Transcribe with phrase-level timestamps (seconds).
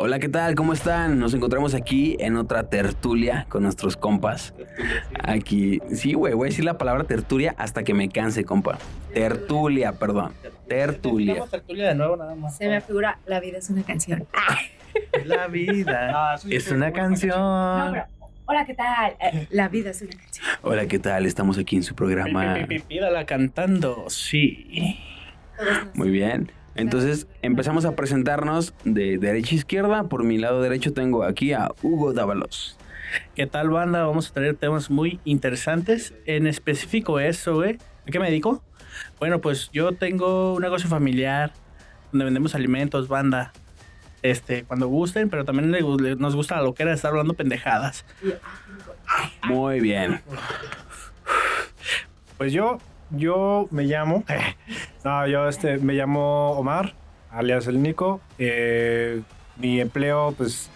[0.00, 0.54] Hola, ¿qué tal?
[0.54, 1.18] ¿Cómo están?
[1.18, 4.54] Nos encontramos aquí en otra tertulia con nuestros compas.
[5.24, 8.78] Aquí, sí, güey, voy a decir la palabra tertulia hasta que me canse, compa.
[9.12, 10.34] Tertulia, perdón.
[10.68, 11.42] Tertulia.
[11.50, 12.56] Tertulia de nuevo nada más.
[12.56, 14.24] Se me figura, la vida es una canción.
[15.24, 17.92] La vida es una No, canción.
[17.92, 18.06] pero,
[18.46, 19.16] hola, ¿qué tal?
[19.20, 20.46] Eh, la vida es una canción.
[20.62, 21.26] Hola, ¿qué tal?
[21.26, 22.56] Estamos aquí en su programa.
[22.86, 24.96] Pídala cantando, sí.
[25.94, 26.52] Muy bien.
[26.78, 30.04] Entonces empezamos a presentarnos de derecha a izquierda.
[30.04, 32.78] Por mi lado derecho tengo aquí a Hugo Dávalos.
[33.34, 34.04] ¿Qué tal, banda?
[34.06, 36.14] Vamos a tener temas muy interesantes.
[36.24, 37.78] En específico eso, güey.
[38.06, 38.62] ¿A qué me dedico?
[39.18, 41.52] Bueno, pues yo tengo un negocio familiar
[42.12, 43.52] donde vendemos alimentos, banda.
[44.22, 48.04] Este, cuando gusten, pero también le- le- nos gusta lo que era estar hablando pendejadas.
[49.44, 50.20] Muy bien.
[52.36, 52.78] Pues yo,
[53.10, 54.24] yo me llamo,
[55.04, 56.94] no, yo este, me llamo Omar,
[57.30, 58.20] alias el Nico.
[58.38, 59.22] Eh,
[59.56, 60.70] mi empleo, pues,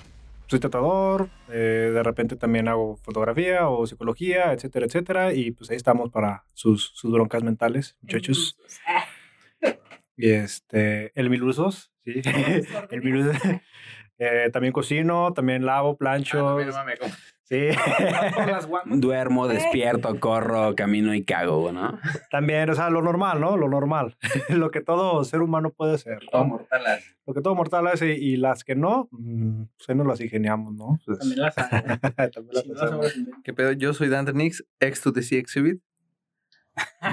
[0.46, 5.33] soy tratador, eh, de repente también hago fotografía o psicología, etcétera, etcétera.
[5.33, 8.56] Y pues ahí estamos para sus, sus broncas mentales, muchachos.
[10.17, 12.20] Y este, el mil usos, sí.
[12.91, 13.36] el mil usos.
[14.19, 16.58] Eh, también cocino, también lavo, plancho.
[17.53, 17.69] Sí.
[18.86, 21.98] Duermo, despierto, corro, camino y cago, ¿no?
[22.31, 23.56] También, o sea, lo normal, ¿no?
[23.56, 24.17] Lo normal.
[24.48, 26.20] lo que todo ser humano puede ser.
[26.33, 26.67] ¿no?
[27.27, 30.75] Lo que todo mortal hace y las que no, mm, pues ahí nos las ingeniamos,
[30.75, 30.98] ¿no?
[31.05, 31.70] Pues, También las hago.
[31.70, 33.06] también las no hacemos.
[33.06, 33.73] sabes- ¿Qué pedo?
[33.73, 35.80] Yo soy Dante Nix, ex to the Sea Exhibit.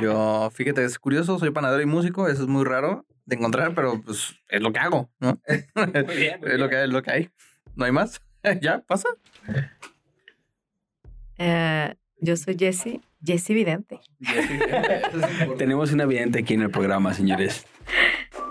[0.02, 4.02] Yo, fíjate, es curioso, soy panadero y músico, eso es muy raro de encontrar, pero
[4.02, 5.40] pues es lo que hago, ¿no?
[5.76, 7.30] Muy bien, muy es, lo que, es lo que hay.
[7.76, 8.22] No hay más.
[8.62, 8.82] ¿Ya?
[8.88, 9.10] ¿Pasa?
[11.40, 14.02] Eh, yo soy Jessie, Jessie Vidente.
[15.58, 17.66] Tenemos una vidente aquí en el programa, señores.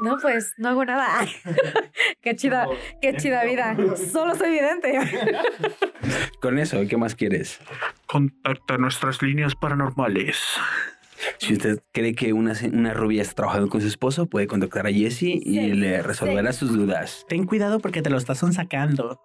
[0.02, 1.26] No, pues no hago nada.
[2.22, 2.66] qué chida,
[3.02, 3.76] qué chida vida.
[4.10, 4.98] Solo soy vidente.
[6.40, 7.60] Con eso, ¿qué más quieres?
[8.06, 10.40] Contacta nuestras líneas paranormales.
[11.38, 14.92] Si usted cree que una, una rubia está trabajando con su esposo, puede contactar a
[14.92, 17.24] Jessie y Sí, le resolverá sus dudas.
[17.28, 19.20] Ten cuidado porque te lo estás sacando.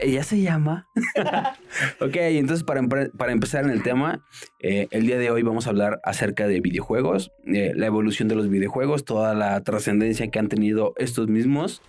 [0.00, 0.88] Ella se llama.
[2.00, 2.82] ok, entonces para,
[3.16, 4.24] para empezar en el tema,
[4.60, 8.34] eh, el día de hoy vamos a hablar acerca de videojuegos, eh, la evolución de
[8.34, 11.82] los videojuegos, toda la trascendencia que han tenido estos mismos.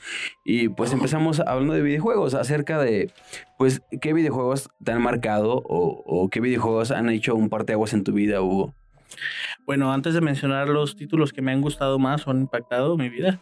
[0.44, 3.12] Y pues empezamos hablando de videojuegos, acerca de,
[3.58, 8.04] pues, qué videojuegos te han marcado o, o qué videojuegos han hecho un parteaguas en
[8.04, 8.74] tu vida, Hugo.
[9.66, 13.10] Bueno, antes de mencionar los títulos que me han gustado más o han impactado mi
[13.10, 13.40] vida,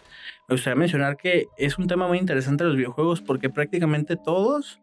[0.48, 4.81] me gustaría mencionar que es un tema muy interesante los videojuegos porque prácticamente todos,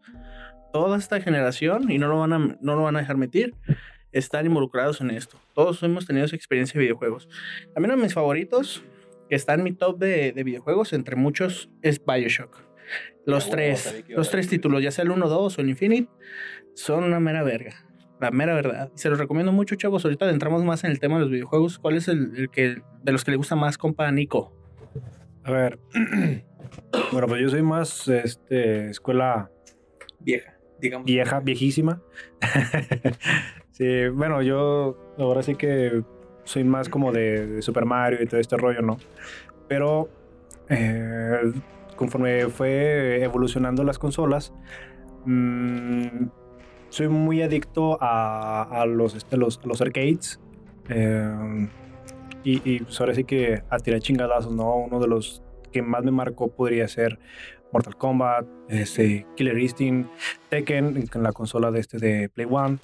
[0.73, 3.55] toda esta generación, y no lo van a, no lo van a dejar mentir,
[4.13, 5.39] están involucrados en esto.
[5.55, 7.29] Todos hemos tenido esa experiencia de videojuegos.
[7.75, 8.83] También uno de mis favoritos,
[9.29, 12.73] que está en mi top de, de videojuegos, entre muchos, es Bioshock.
[13.25, 16.11] Los tres, los tres títulos, ya sea el 1, 2 o el Infinite,
[16.75, 17.82] son una mera verga.
[18.23, 18.93] La mera verdad.
[18.95, 20.05] Se los recomiendo mucho, chavos.
[20.05, 21.81] Ahorita entramos más en el tema de los videojuegos.
[21.81, 24.53] ¿Cuál es el, el que de los que le gusta más, compa Nico?
[25.43, 25.81] A ver.
[27.13, 29.51] bueno, pues yo soy más este, escuela
[30.21, 31.05] Vieja, digamos.
[31.05, 32.01] vieja, viejísima.
[33.73, 36.05] sí, bueno, yo ahora sí que
[36.45, 38.99] soy más como de, de Super Mario y todo este rollo, ¿no?
[39.67, 40.09] Pero
[40.69, 41.53] eh,
[41.97, 44.55] conforme fue evolucionando las consolas,
[45.25, 46.27] mm,
[46.93, 50.39] soy muy adicto a, a los, este, los, los arcades.
[50.89, 51.69] eh,
[52.45, 54.75] y, y pues ahora sí que a tirar chingadazos, ¿no?
[54.77, 55.43] Uno de los
[55.73, 57.19] que más me marcó podría ser
[57.73, 60.11] Mortal Kombat, este, Killer Instinct,
[60.51, 62.79] Tekken en la consola de este de Play One,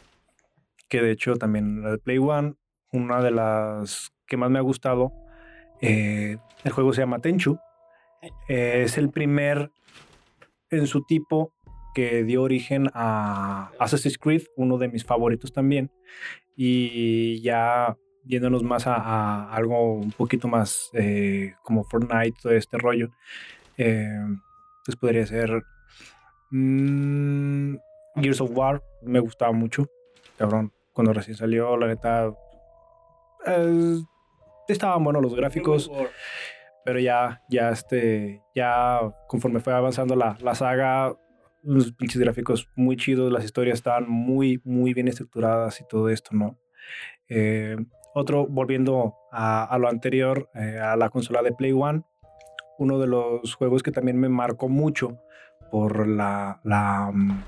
[0.89, 2.55] que de hecho también la de Play One,
[2.93, 5.13] una de las que más me ha gustado,
[5.83, 7.59] eh, el juego se llama Tenchu,
[8.49, 9.71] Eh, es el primer
[10.71, 11.53] en su tipo
[11.95, 15.91] que dio origen a Assassin's Creed, uno de mis favoritos también,
[16.57, 22.77] y ya yéndonos más a, a algo un poquito más eh, como Fortnite, todo este
[22.77, 23.09] rollo,
[23.79, 24.21] eh,
[24.85, 25.63] pues podría ser
[26.51, 27.77] mm,
[28.17, 29.87] Gears of War, me gustaba mucho,
[30.37, 32.31] cabrón, cuando recién salió, la neta,
[33.47, 34.01] eh,
[34.69, 35.91] estaban buenos los gráficos,
[36.85, 41.15] pero ya, ya este, ya conforme fue avanzando la, la saga,
[41.63, 46.31] los pinches gráficos muy chidos, las historias estaban muy, muy bien estructuradas y todo esto,
[46.33, 46.59] ¿no?
[47.29, 47.77] Eh,
[48.15, 52.03] otro, volviendo a, lo anterior, eh, a la consola de Play One,
[52.79, 55.19] uno de los juegos que también me marcó mucho
[55.71, 57.43] por la, la mm,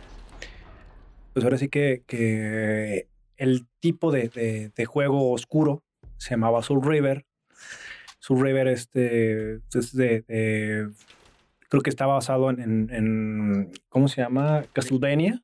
[1.33, 4.29] pues ahora sí que, que el tipo de,
[4.75, 5.83] de- juego oscuro
[6.19, 7.25] se llamaba Soul River.
[8.19, 10.91] Soul River este, es de
[11.71, 14.65] Creo que está basado en, en, en- ¿cómo se llama?
[14.75, 15.43] Castlevania.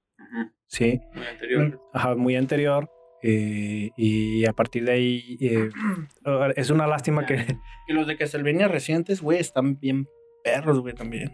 [0.66, 1.80] Sí, Muy anterior.
[1.94, 2.90] ajá, muy anterior.
[3.22, 5.70] eh, y a partir de ahí eh,
[6.56, 7.36] es una lástima que,
[7.88, 10.06] Y los de Castlevania recientes, güey, están bien
[10.44, 11.32] perros, güey, también.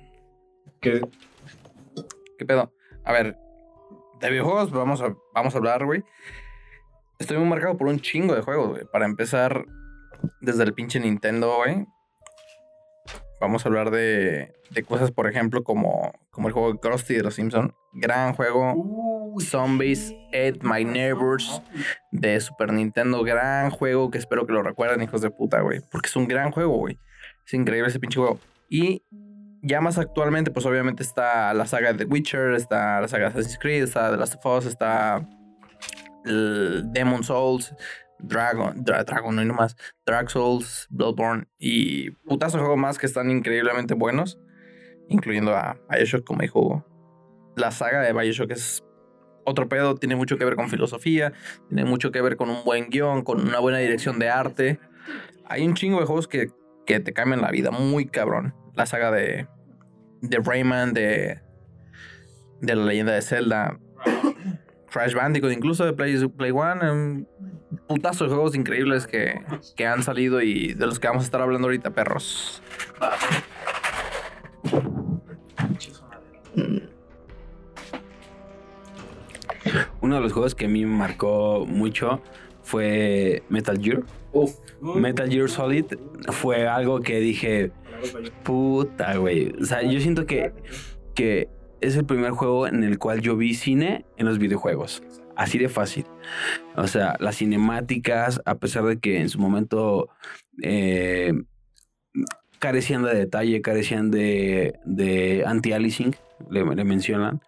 [0.80, 1.00] que
[2.38, 2.72] ¿Qué pedo?
[3.04, 3.36] A ver,
[4.20, 6.04] de videojuegos vamos a, vamos a hablar, güey.
[7.18, 8.82] Estoy muy marcado por un chingo de juegos, güey.
[8.92, 9.64] Para empezar,
[10.40, 11.86] desde el pinche Nintendo, güey.
[13.42, 17.34] Vamos a hablar de, de cosas, por ejemplo, como, como el juego Krusty de los
[17.34, 17.72] Simpsons.
[17.92, 19.34] Gran juego.
[19.40, 21.60] Zombies, Ate My Neighbors
[22.12, 23.24] de Super Nintendo.
[23.24, 25.80] Gran juego que espero que lo recuerden, hijos de puta, güey.
[25.90, 27.00] Porque es un gran juego, güey.
[27.44, 28.38] Es increíble ese pinche juego.
[28.68, 29.02] Y
[29.60, 33.30] ya más actualmente, pues obviamente está la saga de The Witcher, está la saga de
[33.30, 35.28] Assassin's Creed, está The Last of Us, está
[36.24, 37.74] el Demon Souls,
[38.22, 39.76] Dragon, Dra- Dragon, no hay nomás,
[40.06, 44.38] Dark Souls, Bloodborne y putazo de juegos más que están increíblemente buenos,
[45.08, 46.86] incluyendo a Bioshock, como dijo.
[47.56, 48.82] La saga de Bioshock es
[49.44, 51.32] otro pedo, tiene mucho que ver con filosofía,
[51.68, 54.78] tiene mucho que ver con un buen guion, con una buena dirección de arte.
[55.46, 56.50] Hay un chingo de juegos que,
[56.86, 58.54] que te cambian la vida, muy cabrón.
[58.74, 59.48] La saga de,
[60.22, 61.40] de Rayman, de,
[62.60, 63.78] de la leyenda de Zelda,
[64.92, 66.90] Crash Bandicoot, incluso de Play, Play One.
[66.90, 67.26] Un
[67.88, 69.40] putazo de juegos increíbles que,
[69.74, 72.62] que han salido y de los que vamos a estar hablando ahorita, perros.
[80.00, 82.20] Uno de los juegos que a mí me marcó mucho
[82.62, 84.02] fue Metal Gear.
[84.80, 85.86] Metal Gear Solid
[86.28, 87.70] fue algo que dije,
[88.42, 89.54] puta, güey.
[89.60, 90.52] O sea, yo siento que,
[91.14, 91.48] que
[91.82, 95.02] es el primer juego en el cual yo vi cine en los videojuegos.
[95.36, 96.06] Así de fácil.
[96.76, 100.08] O sea, las cinemáticas, a pesar de que en su momento
[100.62, 101.32] eh,
[102.58, 106.14] carecían de detalle, carecían de, de anti-aliasing,
[106.50, 107.40] le, le mencionan,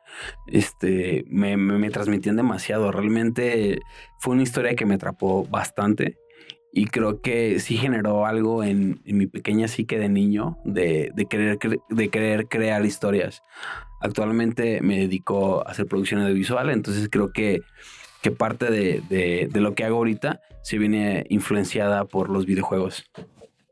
[0.46, 2.90] este, me, me, me transmitían demasiado.
[2.90, 3.81] Realmente
[4.19, 6.19] fue una historia que me atrapó bastante
[6.76, 11.26] y creo que sí generó algo en, en mi pequeña psique de niño de, de,
[11.26, 11.58] querer,
[11.88, 13.42] de querer crear historias.
[14.05, 17.62] Actualmente me dedico a hacer producción audiovisual, entonces creo que,
[18.21, 23.11] que parte de, de- de lo que hago ahorita se viene influenciada por los videojuegos.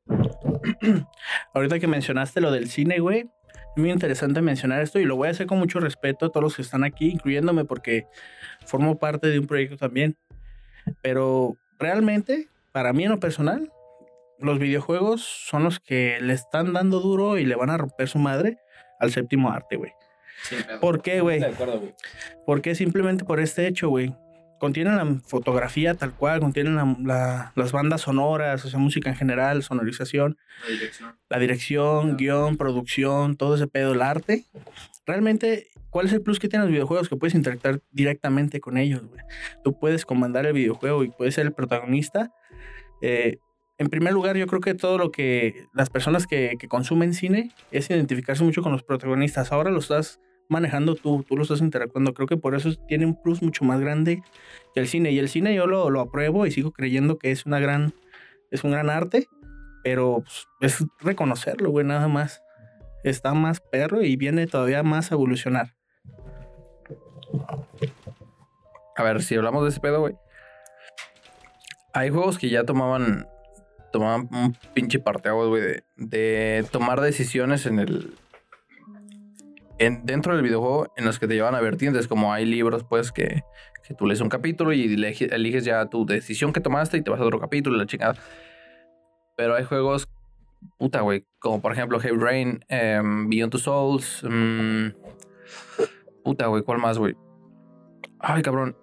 [1.54, 5.28] Ahorita que mencionaste lo del cine, güey, es muy interesante mencionar esto y lo voy
[5.28, 8.06] a hacer con mucho respeto a todos los que están aquí, incluyéndome porque
[8.64, 10.16] formo parte de un proyecto también.
[11.02, 13.70] Pero realmente, para mí en lo personal,
[14.38, 18.18] los videojuegos son los que le están dando duro y le van a romper su
[18.18, 18.56] madre
[18.98, 19.92] al séptimo arte, güey.
[20.80, 21.40] ¿Por qué, güey?
[22.46, 24.14] Porque simplemente por este hecho, güey.
[24.58, 26.40] Contienen la fotografía tal cual,
[26.76, 30.38] la- la- las bandas sonoras, o sea, música en general, sonorización,
[31.28, 34.44] la dirección, guion, producción, todo ese pedo, el arte.
[35.04, 37.08] Realmente, ¿cuál es el plus que tienen los videojuegos?
[37.08, 39.20] Que puedes interactuar directamente con ellos, güey.
[39.64, 42.30] Tú puedes comandar el videojuego y puedes ser el protagonista.
[43.00, 43.38] Eh,
[43.78, 47.50] en primer lugar, yo creo que todo lo que las personas que, que consumen cine
[47.72, 49.50] es identificarse mucho con los protagonistas.
[49.50, 50.20] Ahora lo estás
[50.52, 52.14] manejando tú, tú lo estás interactuando.
[52.14, 54.22] Creo que por eso tiene un plus mucho más grande
[54.74, 55.10] que el cine.
[55.10, 57.94] Y el cine yo lo, lo apruebo y sigo creyendo que es una gran,
[58.50, 59.26] es un gran arte,
[59.82, 62.42] pero pues, es reconocerlo, güey, nada más.
[63.02, 65.74] Está más perro y viene todavía más a evolucionar.
[68.96, 70.14] A ver, si hablamos de ese pedo, güey.
[71.94, 73.26] Hay juegos que ya tomaban.
[73.92, 78.14] Tomaban un pinche parteaguas, güey, de, de tomar decisiones en el.
[79.78, 83.10] En, dentro del videojuego en los que te llevan a vertientes, como hay libros, pues,
[83.10, 83.42] que,
[83.82, 87.10] que tú lees un capítulo y elegi- eliges ya tu decisión que tomaste y te
[87.10, 88.16] vas a otro capítulo y la chingada.
[89.36, 90.08] Pero hay juegos,
[90.78, 94.88] puta, güey, como por ejemplo Heavy Rain, em, Beyond Two Souls, mm,
[96.22, 97.16] puta, güey, ¿cuál más, güey?
[98.20, 98.76] Ay, cabrón,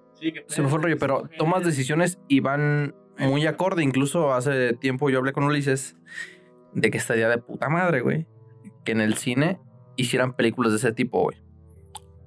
[0.47, 3.83] se me fue el rollo, pero tomas decisiones y van muy acorde.
[3.83, 5.95] Incluso hace tiempo yo hablé con Ulises
[6.73, 8.27] de que estaría de puta madre, güey.
[8.83, 9.59] Que en el cine
[10.01, 11.37] hicieran películas de ese tipo, güey.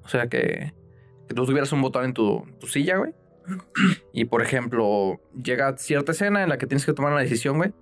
[0.05, 0.73] O sea, que,
[1.29, 3.13] que tú tuvieras un botón en tu, tu silla, güey.
[4.13, 7.73] Y por ejemplo, llega cierta escena en la que tienes que tomar una decisión, güey.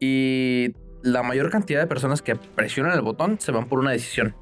[0.00, 4.34] Y la mayor cantidad de personas que presionan el botón se van por una decisión.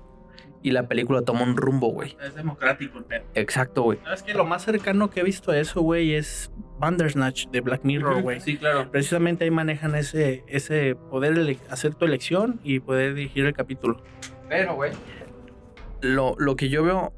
[0.60, 2.16] Y la película toma un rumbo, güey.
[2.20, 3.24] Es democrático pedo.
[3.34, 3.98] Exacto, güey.
[4.02, 4.34] ¿Sabes qué?
[4.34, 8.40] Lo más cercano que he visto a eso, güey, es Bandersnatch de Black Mirror, güey.
[8.40, 8.90] Sí, claro.
[8.90, 14.02] Precisamente ahí manejan ese, ese poder hacer tu elección y poder dirigir el capítulo.
[14.48, 14.92] Pero, güey.
[16.00, 17.12] Lo, lo que yo veo.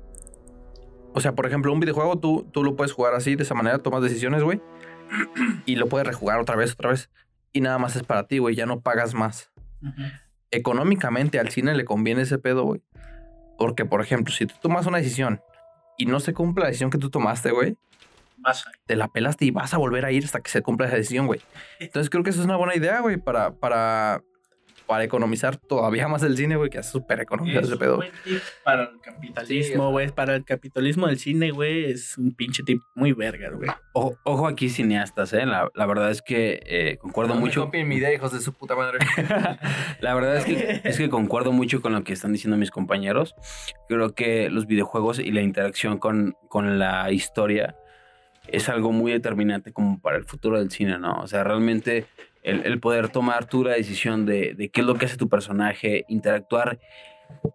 [1.13, 3.79] O sea, por ejemplo, un videojuego tú, tú lo puedes jugar así, de esa manera,
[3.79, 4.61] tomas decisiones, güey.
[5.67, 7.11] Y lo puedes rejugar otra vez, otra vez.
[7.53, 8.55] Y nada más es para ti, güey.
[8.55, 9.51] Ya no pagas más.
[10.51, 12.83] económicamente al cine le conviene ese pedo, güey.
[13.59, 15.41] Porque, por ejemplo, si tú tomas una decisión
[15.99, 17.77] y no se cumple la decisión que tú tomaste, güey,
[18.39, 20.87] Vas a- te la pelaste y vas a volver a ir hasta que se cumpla
[20.87, 21.41] esa decisión, güey.
[21.79, 24.23] Entonces creo que eso es una buena idea, güey, para, para,
[24.90, 27.97] para economizar todavía más el cine, güey, que es súper económico Es ese un pedo.
[27.99, 30.09] buen tip para el o capitalismo, güey.
[30.11, 33.70] para el capitalismo del cine, güey, es un pinche tip muy verga, güey.
[33.92, 35.47] Ojo, ojo aquí, cineastas, ¿eh?
[35.47, 37.66] La, la verdad es que eh, concuerdo No me mucho.
[37.66, 38.99] copien mi idea, hijos de su puta madre.
[40.00, 43.35] La verdad es que, es que concuerdo mucho con lo que están diciendo mis compañeros.
[43.88, 47.76] Creo que los videojuegos y la interacción con, con la historia
[48.49, 51.20] es algo muy determinante como para el futuro del cine, ¿no?
[51.20, 52.06] O sea, realmente
[52.42, 56.04] el, poder tomar tú la decisión de, de qué es lo que hace tu personaje,
[56.09, 56.78] interactuar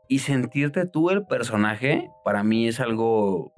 [0.08, 3.54] y sentirte tú el personaje, para mí es algo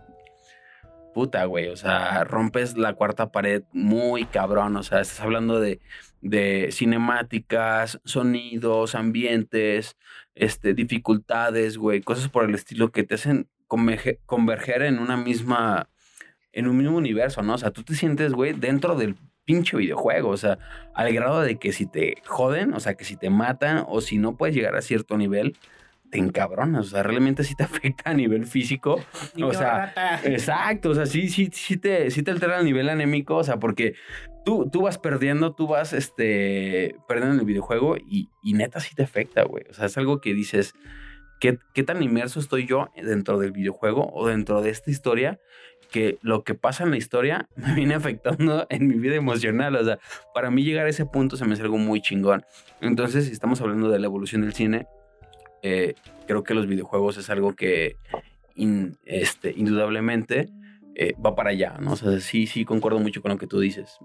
[1.13, 1.69] puta, güey.
[1.69, 4.75] O sea, rompes la cuarta pared muy cabrón.
[4.77, 5.79] O sea, estás hablando de,
[6.21, 9.97] de cinemáticas, sonidos, ambientes,
[10.35, 15.89] este, dificultades, güey, cosas por el estilo que te hacen converge- converger en una misma,
[16.51, 17.55] en un mismo universo, ¿no?
[17.55, 19.15] O sea, tú te sientes, güey, dentro del
[19.47, 20.59] pinche videojuego, o sea,
[20.93, 24.17] al grado de que si te joden, o sea, que si te matan o si
[24.17, 25.57] no puedes llegar a cierto nivel,
[26.11, 28.99] te encabronas, o sea, realmente sí te afecta a nivel físico.
[29.41, 33.37] O sea, Exacto, o sea, sí, sí, sí te, sí te altera el nivel anémico,
[33.37, 33.95] o sea, porque
[34.43, 38.95] tú, tú vas perdiendo, tú vas este, perdiendo en el videojuego y, y neta sí
[38.95, 39.63] te afecta, güey.
[39.69, 40.73] O sea, es algo que dices,
[41.39, 45.39] ¿qué, ¿qué tan inmerso estoy yo dentro del videojuego o dentro de esta historia?
[45.91, 49.75] Que lo que pasa en la historia me viene afectando en mi vida emocional.
[49.75, 49.99] O sea,
[50.33, 52.45] para mí llegar a ese punto se me hace algo muy chingón.
[52.81, 54.87] Entonces, si estamos hablando de la evolución del cine,
[55.63, 55.95] eh,
[56.27, 57.97] creo que los videojuegos es algo que
[59.05, 60.49] este, indudablemente
[60.95, 61.93] eh, va para allá, ¿no?
[61.93, 63.99] O sea, sí, sí, concuerdo mucho con lo que tú dices.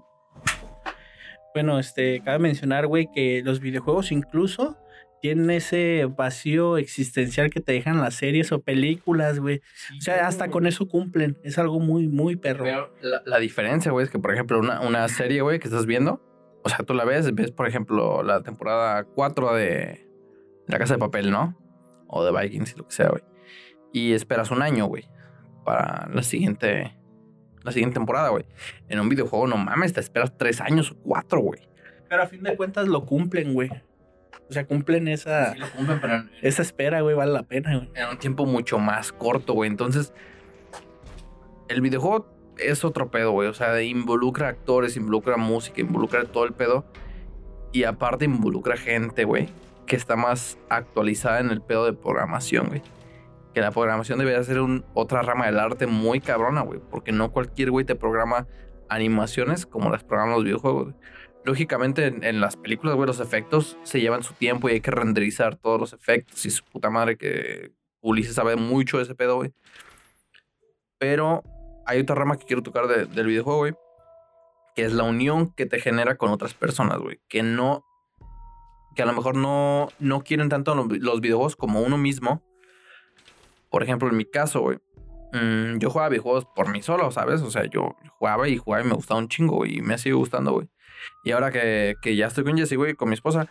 [1.54, 4.76] Bueno, este, cabe mencionar, güey, que los videojuegos incluso
[5.22, 9.62] tienen ese vacío existencial que te dejan las series o películas, güey.
[9.96, 11.38] O sea, hasta con eso cumplen.
[11.44, 12.64] Es algo muy, muy perro.
[12.64, 15.86] Pero la, la diferencia, güey, es que, por ejemplo, una, una serie, güey, que estás
[15.86, 16.20] viendo,
[16.64, 20.08] o sea, tú la ves, ves, por ejemplo, la temporada 4 de
[20.66, 21.56] La Casa de Papel, ¿no?
[22.08, 23.22] O de Vikings, lo que sea, güey.
[23.92, 25.08] Y esperas un año, güey,
[25.64, 26.98] para la siguiente,
[27.62, 28.44] la siguiente temporada, güey.
[28.88, 31.60] En un videojuego, no mames, te esperas tres años o cuatro, güey.
[32.08, 33.70] Pero a fin de cuentas lo cumplen, güey.
[34.52, 37.74] O sea, cumplen esa, Sí lo cumplen, pero en, esa espera, güey, vale la pena,
[37.74, 37.88] güey.
[37.94, 39.70] en un tiempo mucho más corto, güey.
[39.70, 40.12] Entonces,
[41.68, 42.26] el videojuego
[42.58, 43.48] es otro pedo, güey.
[43.48, 46.84] O sea, involucra actores, involucra música, involucra todo el pedo.
[47.72, 49.48] Y aparte involucra gente, güey,
[49.86, 52.82] que está más actualizada en el pedo de programación, güey.
[53.54, 56.78] Que la programación debería ser un, otra rama del arte muy cabrona, güey.
[56.90, 58.46] Porque no cualquier güey te programa
[58.90, 60.92] animaciones como las programan los videojuegos.
[60.92, 60.96] güey.
[61.44, 65.56] Lógicamente, en, las películas, güey, los efectos se llevan su tiempo y hay que renderizar
[65.56, 66.44] todos los efectos.
[66.46, 69.52] Y su puta madre que Ulises sabe mucho de ese pedo, güey.
[70.98, 71.42] Pero
[71.86, 73.74] hay otra rama que quiero tocar de- del videojuego, güey.
[74.74, 77.20] Que es la unión que te genera con otras personas, güey.
[77.28, 77.84] Que no.
[78.94, 82.42] Que a lo mejor no, no quieren tanto lo- los videojuegos como uno mismo.
[83.70, 84.78] Por ejemplo, en mi caso, güey.
[85.32, 87.40] mm, yo jugaba videojuegos por mí solo, ¿sabes?
[87.40, 89.64] O sea, yo jugaba y jugaba y me gustaba un chingo.
[89.66, 90.68] Y me sigue gustando, güey.
[91.24, 93.48] Y ahora que, que ya estoy con Jessie, güey, con mi esposa.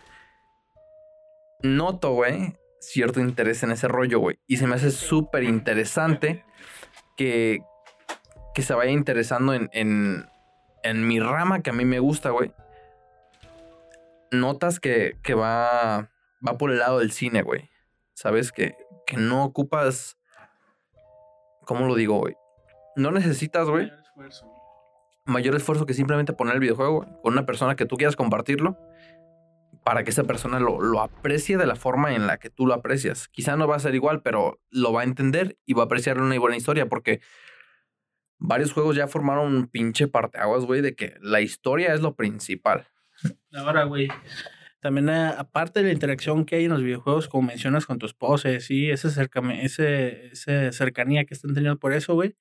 [1.63, 4.39] Noto, güey, cierto interés en ese rollo, güey.
[4.47, 6.43] Y se me hace súper interesante
[7.17, 7.59] que,
[8.53, 10.25] que se vaya interesando en, en,
[10.83, 12.53] en mi rama que a mí me gusta, güey.
[14.31, 16.09] Notas que, que va,
[16.45, 17.69] va por el lado del cine, güey.
[18.13, 20.17] Sabes que, que no ocupas.
[21.65, 22.35] ¿Cómo lo digo, güey?
[22.95, 23.91] No necesitas, güey,
[25.31, 28.77] mayor esfuerzo que simplemente poner el videojuego con una persona que tú quieras compartirlo
[29.83, 32.73] para que esa persona lo, lo aprecie de la forma en la que tú lo
[32.73, 33.27] aprecias.
[33.29, 36.21] Quizá no va a ser igual, pero lo va a entender y va a apreciar
[36.21, 37.21] una buena historia porque
[38.37, 42.87] varios juegos ya formaron un pinche parteaguas, güey, de que la historia es lo principal.
[43.53, 44.09] Ahora, güey.
[44.81, 48.07] También, eh, aparte de la interacción que hay en los videojuegos, como mencionas con tu
[48.07, 52.35] esposa, y ese cercanía que están teniendo por eso, güey.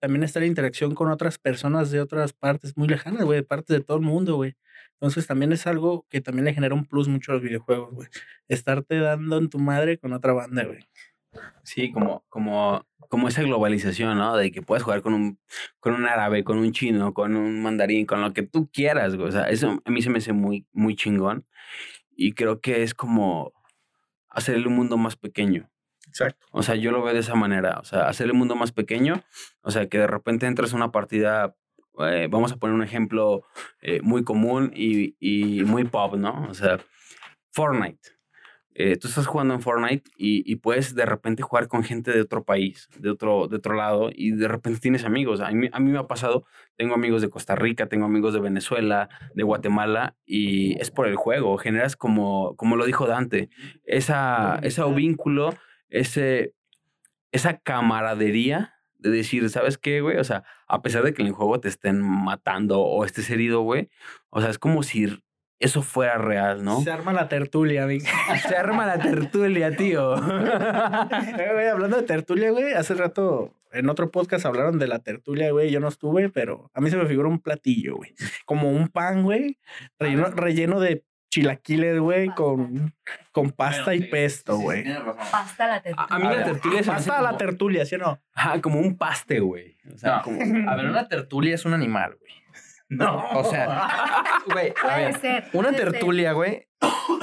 [0.00, 3.76] También está la interacción con otras personas de otras partes muy lejanas, güey, de partes
[3.76, 4.56] de todo el mundo, güey.
[4.94, 8.08] Entonces también es algo que también le genera un plus mucho a los videojuegos, güey.
[8.48, 10.80] Estarte dando en tu madre con otra banda, güey.
[11.62, 14.36] Sí, como, como, como esa globalización, ¿no?
[14.36, 15.38] De que puedes jugar con un,
[15.78, 19.28] con un árabe, con un chino, con un mandarín, con lo que tú quieras, güey.
[19.28, 21.46] O sea, eso a mí se me hace muy, muy chingón.
[22.16, 23.52] Y creo que es como
[24.28, 25.70] hacer el mundo más pequeño.
[26.10, 26.44] Exacto.
[26.52, 27.78] O sea, yo lo veo de esa manera.
[27.80, 29.22] O sea, hacer el mundo más pequeño.
[29.62, 31.54] O sea, que de repente entras a una partida.
[32.00, 33.42] eh, vamos a poner un ejemplo
[33.82, 36.46] eh, muy común y, y muy pop, ¿no?
[36.48, 36.78] O sea,
[37.52, 38.00] Fortnite.
[38.74, 42.20] eh, tú estás jugando en Fortnite y, y puedes de repente jugar con gente de
[42.22, 45.40] otro país, de otro, de otro lado, y de repente tienes amigos.
[45.40, 46.44] A mí, a mí me ha pasado,
[46.76, 51.16] tengo amigos de Costa Rica, tengo amigos de Venezuela, de Guatemala, y es por el
[51.16, 51.58] juego.
[51.58, 53.50] Generas como, como lo dijo Dante,
[53.84, 55.50] esa, ese vínculo,
[55.90, 56.54] ese,
[57.32, 60.18] esa camaradería de decir, ¿sabes qué, güey?
[60.18, 63.62] O sea, a pesar de que en el juego te estén matando o estés herido,
[63.62, 63.90] güey,
[64.30, 65.22] o sea, es como si
[65.58, 66.80] eso fuera real, ¿no?
[66.80, 68.06] Se arma la tertulia, amigo.
[68.48, 70.16] Se arma la tertulia, tío.
[70.20, 75.50] Eh, güey, hablando de tertulia, güey, hace rato en otro podcast hablaron de la tertulia,
[75.52, 75.70] güey.
[75.70, 78.14] Yo no estuve, pero a mí se me figura un platillo, güey.
[78.44, 79.58] Como un pan, güey,
[79.98, 82.92] relleno, relleno de chilaquiles, güey, con,
[83.32, 84.84] con pasta y pesto, güey.
[85.30, 86.06] Pasta la A, tertulia.
[86.16, 88.20] a mí la tertulia hace Pasta a la tertulia, ¿sí o no?
[88.34, 89.78] Ajá, como un paste, güey.
[89.94, 90.70] O sea, No, como...
[90.70, 92.32] A ver, una tertulia es un animal, güey.
[92.90, 93.24] No.
[93.30, 93.88] O sea,
[94.52, 95.44] güey, a Puede ver, ser.
[95.52, 96.66] una tertulia, güey.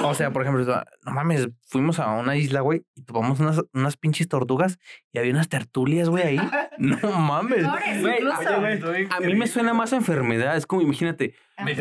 [0.00, 0.64] O sea, por ejemplo,
[1.04, 4.78] no mames, fuimos a una isla, güey, y tomamos unas, unas pinches tortugas
[5.12, 6.38] y había unas tertulias, güey, ahí.
[6.78, 7.66] No mames.
[8.00, 9.08] Güey.
[9.10, 10.56] A mí me suena más a enfermedad.
[10.56, 11.34] Es como, imagínate,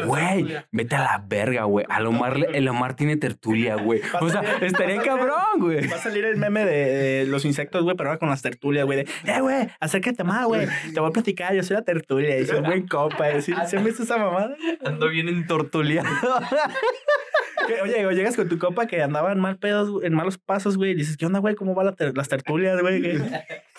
[0.08, 1.86] güey, vete a la verga, güey.
[1.88, 4.02] Al Omar, el Omar tiene tertulia, güey.
[4.20, 5.86] O sea, estaría cabrón, güey.
[5.88, 8.88] Va a salir el meme de, de los insectos, güey, pero ahora con las tertulias,
[8.88, 9.04] güey.
[9.04, 10.68] De, eh, güey, acércate más, güey.
[10.92, 12.40] Te voy a platicar, yo soy la tertulia.
[12.40, 13.40] Y soy un buen copa.
[13.40, 14.56] ¿Sí, ¿Sí han visto esa mamada?
[14.84, 16.10] Ando bien entortuliado.
[17.68, 20.78] Que, Oye, o llegas con tu copa que andaba en mal pedos, en malos pasos,
[20.78, 20.92] güey.
[20.92, 21.56] Y dices, ¿qué onda, güey?
[21.56, 23.02] ¿Cómo van la ter- las tertulias, güey?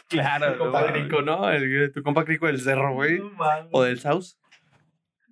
[0.08, 1.50] Claro, Tu compa crico, ¿no?
[1.50, 3.20] El- tu compa crico del cerro, güey.
[3.72, 4.38] O del Saus.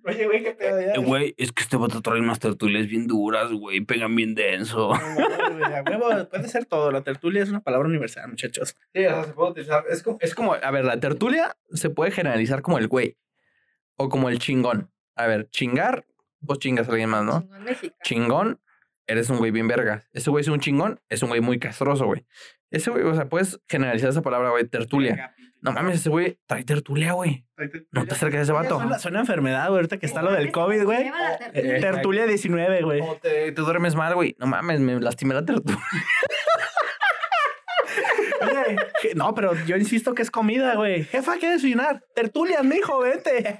[0.03, 0.93] Oye, güey, qué pedo ya.
[0.93, 3.81] Eh, Güey, es que este vato trae unas tertulias bien duras, güey.
[3.81, 4.91] Pegan bien denso.
[4.91, 6.91] Huevo, puede ser todo.
[6.91, 8.75] La tertulia es una palabra universal, muchachos.
[8.93, 9.83] Sí, o sea, se puede utilizar.
[9.89, 13.17] Es como, es como, a ver, la tertulia se puede generalizar como el güey.
[13.95, 14.91] O como el chingón.
[15.15, 16.05] A ver, chingar,
[16.39, 17.41] vos chingas a alguien más, ¿no?
[17.41, 17.99] Chingón mexicano.
[18.03, 18.61] Chingón,
[19.07, 20.03] eres un güey bien verga.
[20.13, 22.25] Ese güey es un chingón, es un güey muy castroso, güey.
[22.71, 25.33] Ese güey, o sea, puedes generalizar esa palabra, güey, tertulia.
[25.61, 27.45] No mames, ese güey trae tertulia, güey.
[27.91, 28.77] No te acerques a ese vato.
[28.77, 31.09] Suena, suena enfermedad, güey, ahorita que está lo del COVID, güey.
[31.09, 31.77] La tertulia.
[31.77, 33.01] Eh, Tertulia 19, güey.
[33.01, 34.35] O te, te duermes mal, güey.
[34.39, 35.79] No mames, me lastimé la tertulia.
[38.41, 41.05] Oye, no, pero yo insisto que es comida, güey.
[41.05, 42.03] Jefa, ¿qué desayunar?
[42.13, 43.59] Tertulias, mijo, vente.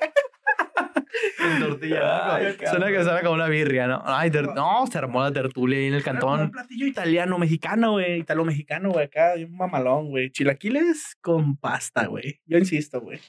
[1.40, 2.36] En tortilla.
[2.36, 4.02] Ay, Suena que suena como una birria, ¿no?
[4.06, 6.52] Ay, ter- no, se armó la tertulia ahí en el Un cantón.
[6.52, 8.20] platillo italiano, mexicano, güey.
[8.20, 9.06] Italo-mexicano, güey.
[9.06, 10.30] Acá, un mamalón, güey.
[10.32, 12.40] Chilaquiles con pasta, güey.
[12.46, 13.20] Yo insisto, güey.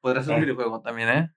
[0.00, 1.30] Podrás hacer un videojuego también, ¿eh?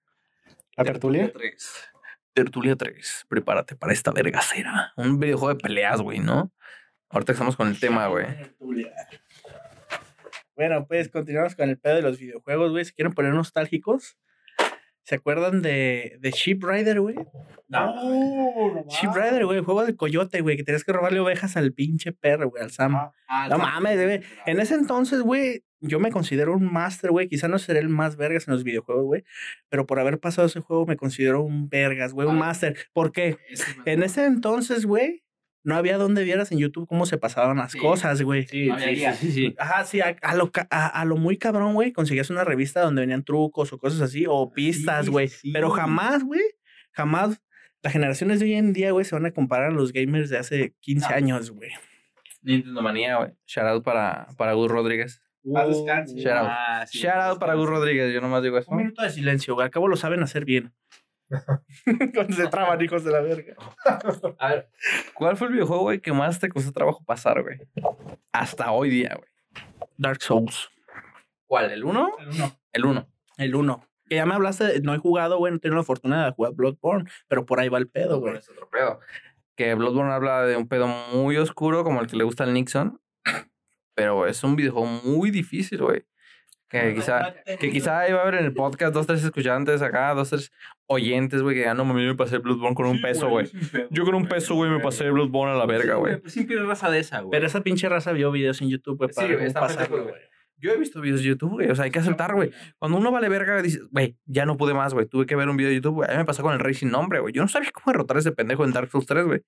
[0.76, 1.32] ¿La tertulia?
[1.32, 1.92] 3.
[2.34, 3.26] Tertulia 3.
[3.30, 4.92] Prepárate para esta vergacera.
[4.98, 6.52] Un videojuego de peleas, güey, ¿no?
[7.10, 8.26] Ahorita estamos con el tema, güey.
[8.26, 8.92] Tertulia.
[10.56, 12.86] Bueno, pues continuamos con el pedo de los videojuegos, güey.
[12.86, 14.18] Si quieren poner nostálgicos,
[15.04, 17.16] ¿se acuerdan de, de Sheep Rider, güey?
[17.68, 22.14] No, Sheep Rider, güey, juego del coyote, güey, que tenías que robarle ovejas al pinche
[22.14, 22.94] perro, güey, al Sam.
[23.50, 24.22] No mames, güey.
[24.46, 27.28] En ese entonces, güey, yo me considero un máster, güey.
[27.28, 29.24] Quizá no seré el más vergas en los videojuegos, güey.
[29.68, 32.78] Pero por haber pasado ese juego me considero un vergas, güey, un máster.
[32.94, 33.38] ¿Por qué?
[33.86, 35.25] En ese entonces, güey,
[35.66, 37.80] no había donde vieras en YouTube cómo se pasaban las Sí.
[37.80, 38.48] cosas, güey.
[38.48, 39.56] Sí, sí, sí, sí, sí.
[39.60, 43.02] Ajá, sí, a, a lo, a, a lo muy cabrón, güey, conseguías una revista donde
[43.02, 45.28] venían trucos o cosas así, o pistas, güey.
[45.28, 45.52] sí.
[45.52, 46.42] Pero jamás, güey,
[46.92, 47.42] jamás
[47.84, 50.38] las generaciones de hoy en día, güey, se van a comparar a los gamers de
[50.38, 51.72] hace 15 años, güey.
[52.42, 53.32] Nintendo Manía, güey.
[53.48, 55.22] Shout out para, para Gus Rodríguez.
[55.44, 56.16] Descanse.
[56.16, 56.48] Shout out.
[56.50, 58.14] Ah, sí, Shout out para Gus Rodríguez.
[58.14, 58.70] Yo nomás digo eso.
[58.72, 59.66] Un minuto de silencio, güey.
[59.66, 60.74] Al cabo lo saben hacer bien.
[62.14, 63.56] Cuando se traban, hijos de la verga.
[64.40, 64.70] A ver,
[65.14, 67.60] ¿cuál fue el videojuego, güey, que más te costó trabajo pasar, güey?
[68.32, 69.30] Hasta hoy día, güey.
[69.98, 70.70] Dark Souls.
[71.48, 71.72] ¿Cuál?
[71.72, 72.12] ¿El 1?
[72.20, 72.60] El 1.
[72.74, 73.08] El 1.
[73.38, 73.88] El 1.
[74.08, 76.54] Que ya me hablaste, no he jugado, güey, no he tenido la fortuna de jugar
[76.54, 78.38] Bloodborne, pero por ahí va el pedo, güey.
[78.38, 79.00] Es otro pedo.
[79.56, 83.02] Que Bloodborne habla de un pedo muy oscuro, como el que le gusta al Nixon.
[83.96, 86.06] Pero es un videojuego muy difícil, güey.
[86.70, 90.30] Que quizá, que quizá iba a haber en el podcast dos, tres escuchantes acá, dos,
[90.30, 90.52] tres
[90.88, 93.50] oyentes, güey, que ya no mami, me pasé Bloodborne con un peso, güey.
[93.92, 96.18] Yo con un peso, güey, me pasé Bloodborne a la verga, güey.
[96.18, 97.32] Pues siempre hay raza de esa, güey.
[97.32, 100.36] Pero esa pinche raza vio videos en YouTube, güey, Sí, para pasarlo, pendejo, güey.
[100.58, 101.70] Yo he visto videos de YouTube, güey.
[101.70, 102.52] O sea, hay que aceptar, güey.
[102.80, 105.06] Cuando uno vale verga, dices, güey, ya no pude más, güey.
[105.06, 106.10] Tuve que ver un video de YouTube, güey.
[106.10, 107.34] A mí me pasó con el Rey sin nombre, güey.
[107.34, 109.42] Yo no sabía cómo derrotar a ese pendejo en Dark Souls 3, güey.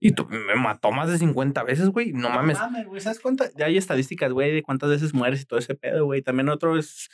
[0.00, 2.12] Y tú- me mató más de 50 veces, güey.
[2.12, 2.58] No mames.
[2.86, 3.00] güey.
[3.00, 3.54] ¿Sabes cuántas?
[3.54, 6.22] Ya hay estadísticas, güey, de cuántas veces mueres y todo ese pedo, güey.
[6.22, 7.08] También otro es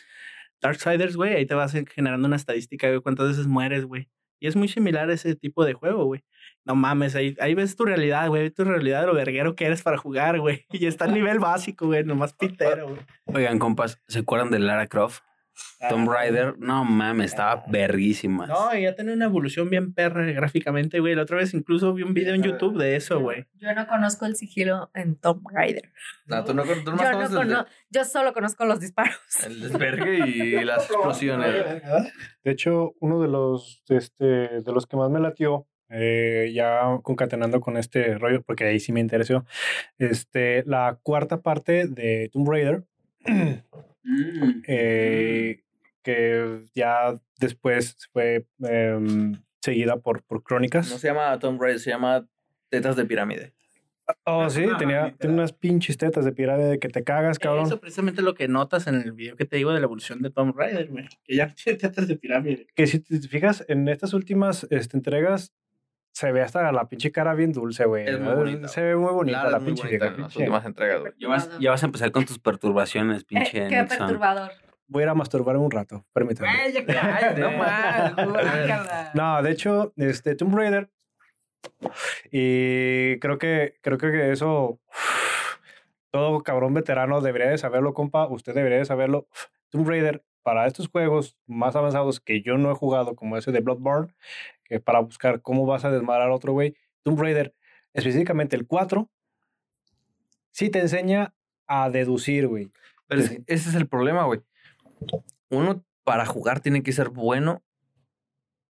[0.61, 1.35] Darksiders, güey.
[1.35, 4.09] Ahí te vas generando una estadística, güey, cuántas veces mueres, güey.
[4.41, 6.25] Y es muy similar a ese tipo de juego, güey.
[6.65, 8.51] No mames, ahí, ahí ves tu realidad, güey.
[8.51, 10.67] Tu realidad de lo verguero que eres para jugar, güey.
[10.73, 12.03] Y está a nivel básico, güey.
[12.05, 13.01] Nomás pitero, güey.
[13.27, 15.23] Oigan, compas, ¿se acuerdan de Lara Croft?
[15.89, 18.47] Tomb Raider, no mames, estaba verguísima.
[18.47, 21.15] No, ya tenía una evolución bien perra gráficamente, güey.
[21.15, 23.47] La otra vez incluso vi un video en YouTube de eso, güey.
[23.55, 25.93] Yo no conozco el sigilo en Tomb Raider.
[26.27, 29.17] No, tú no, tú nomás Yo, no cono- yo solo conozco los disparos.
[29.45, 31.83] el desvergue y las explosiones.
[32.45, 37.61] De hecho, uno de los, este, de los que más me latió, eh, ya concatenando
[37.61, 39.45] con este rollo, porque ahí sí me interesó,
[39.99, 42.85] este, la cuarta parte de Tomb Raider,
[44.05, 44.63] Mm.
[44.67, 45.63] eh,
[46.03, 50.91] que ya después fue em, seguida por, por Crónicas.
[50.91, 52.27] No se llama Tomb Raider, se llama
[52.69, 53.53] Tetas de Pirámide.
[54.25, 57.67] Oh, sí, tenía, tenía unas pinches tetas de pirámide que te cagas, cabrón.
[57.67, 60.31] Eso precisamente lo que notas en el video que te digo de la evolución de
[60.31, 61.09] Tomb Raider, güey.
[61.25, 62.67] Que ya tiene tetas de pirámide.
[62.75, 65.53] Que si te fijas, en estas últimas este, entregas
[66.13, 68.05] se ve hasta la pinche cara bien dulce, güey.
[68.07, 68.37] Es muy ¿verdad?
[68.37, 68.69] bonita.
[68.69, 71.13] Se ve muy bonita Lara la pinche bonita vieja, en las pinche- últimas entregas, güey.
[71.19, 73.99] Ya vas, ya vas a empezar con tus perturbaciones, pinche Eh, qué Nixon.
[73.99, 74.51] perturbador.
[74.89, 76.51] Voy a ir a masturbar un rato, permítame.
[77.39, 79.15] no más.
[79.15, 80.91] No, de hecho, este Tomb Raider.
[82.31, 84.81] Y creo que, creo que eso.
[86.11, 88.27] Todo cabrón veterano debería de saberlo, compa.
[88.27, 89.29] Usted debería de saberlo.
[89.71, 93.61] Tomb Raider, para estos juegos más avanzados que yo no he jugado, como ese de
[93.61, 94.13] Bloodborne,
[94.73, 97.55] que para buscar cómo vas a desmadrar a otro güey, Tomb Raider,
[97.93, 99.11] específicamente el 4,
[100.51, 101.35] sí te enseña
[101.67, 102.71] a deducir, güey.
[103.07, 104.41] Pero es ese es el problema, güey.
[105.51, 107.63] Uno para jugar tiene que ser bueno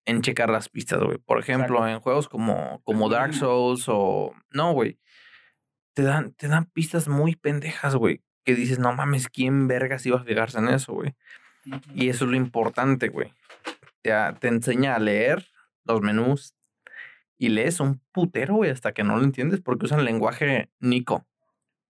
[0.06, 1.18] en checar las pistas, güey.
[1.18, 4.34] Por ejemplo, en juegos como, como Dark Souls o...
[4.52, 4.98] No, güey.
[5.94, 8.22] Te dan, te dan pistas muy pendejas, güey.
[8.46, 11.14] Que dices, no mames, ¿quién vergas iba a fijarse en eso, güey?
[11.94, 13.34] Y eso es lo importante, güey.
[14.02, 15.46] Te, te enseña a leer
[15.86, 16.56] los menús
[17.38, 21.26] y lees un putero, güey, hasta que no lo entiendes porque usan lenguaje Nico.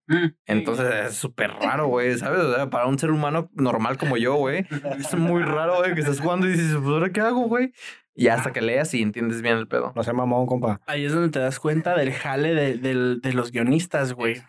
[0.06, 0.26] Mm.
[0.46, 2.40] Entonces es súper raro, güey, ¿sabes?
[2.40, 4.66] O sea, para un ser humano normal como yo, güey,
[4.98, 7.72] es muy raro, güey, que estás jugando y dices, pues ahora qué hago, güey.
[8.14, 9.92] Y hasta que leas y entiendes bien el pedo.
[9.94, 10.80] No sea mamón, compa.
[10.86, 14.42] Ahí es donde te das cuenta del jale de, del- de los guionistas, güey.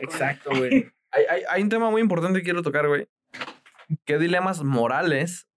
[0.00, 0.92] Exacto, güey.
[1.12, 3.08] Hay, hay, hay un tema muy importante que quiero tocar, güey.
[4.04, 5.48] ¿Qué dilemas morales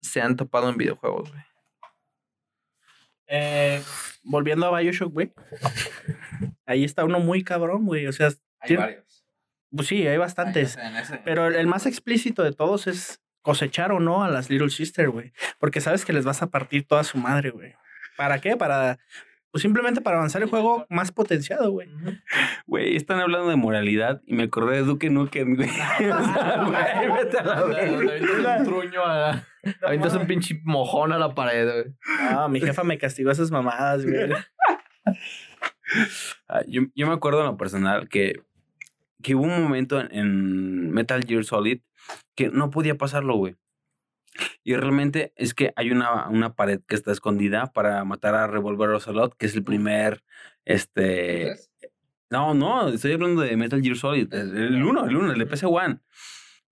[0.00, 1.42] se han topado en videojuegos, güey?
[3.26, 3.82] Eh,
[4.22, 5.32] volviendo a Bioshock, güey.
[6.66, 8.06] Ahí está uno muy cabrón, güey.
[8.06, 8.30] O sea,
[8.64, 9.24] Tiene- varios.
[9.70, 10.78] pues sí, hay bastantes.
[11.24, 15.10] Pero el, el más explícito de todos es cosechar o no a las Little Sister,
[15.10, 15.32] güey.
[15.58, 17.74] Porque sabes que les vas a partir toda su madre, güey.
[18.16, 18.56] ¿Para qué?
[18.56, 18.98] Para.
[19.54, 21.88] Pues simplemente para avanzar el juego más potenciado, güey.
[22.66, 25.68] Güey, están hablando de moralidad y me acordé de Duke Nukem, güey.
[25.68, 25.72] O
[26.24, 28.56] sea, güey, vete a la verga.
[28.58, 29.46] un truño a...
[29.86, 31.94] Avientas un pinche mojón a la pared, güey.
[32.18, 34.32] Ah, mi jefa me castigó esas mamadas, güey.
[36.48, 38.42] Ah, Yo, yo me acuerdo en lo personal que,
[39.22, 41.80] que hubo un momento en, en Metal Gear Solid
[42.34, 43.54] que no podía pasarlo, güey.
[44.62, 48.90] Y realmente es que hay una, una pared que está escondida para matar a Revolver
[48.90, 50.24] Ocelot, que es el primer,
[50.64, 51.56] este...
[52.30, 55.46] No, no, estoy hablando de Metal Gear Solid, el el 1, el 1, el de
[55.46, 56.00] PC One.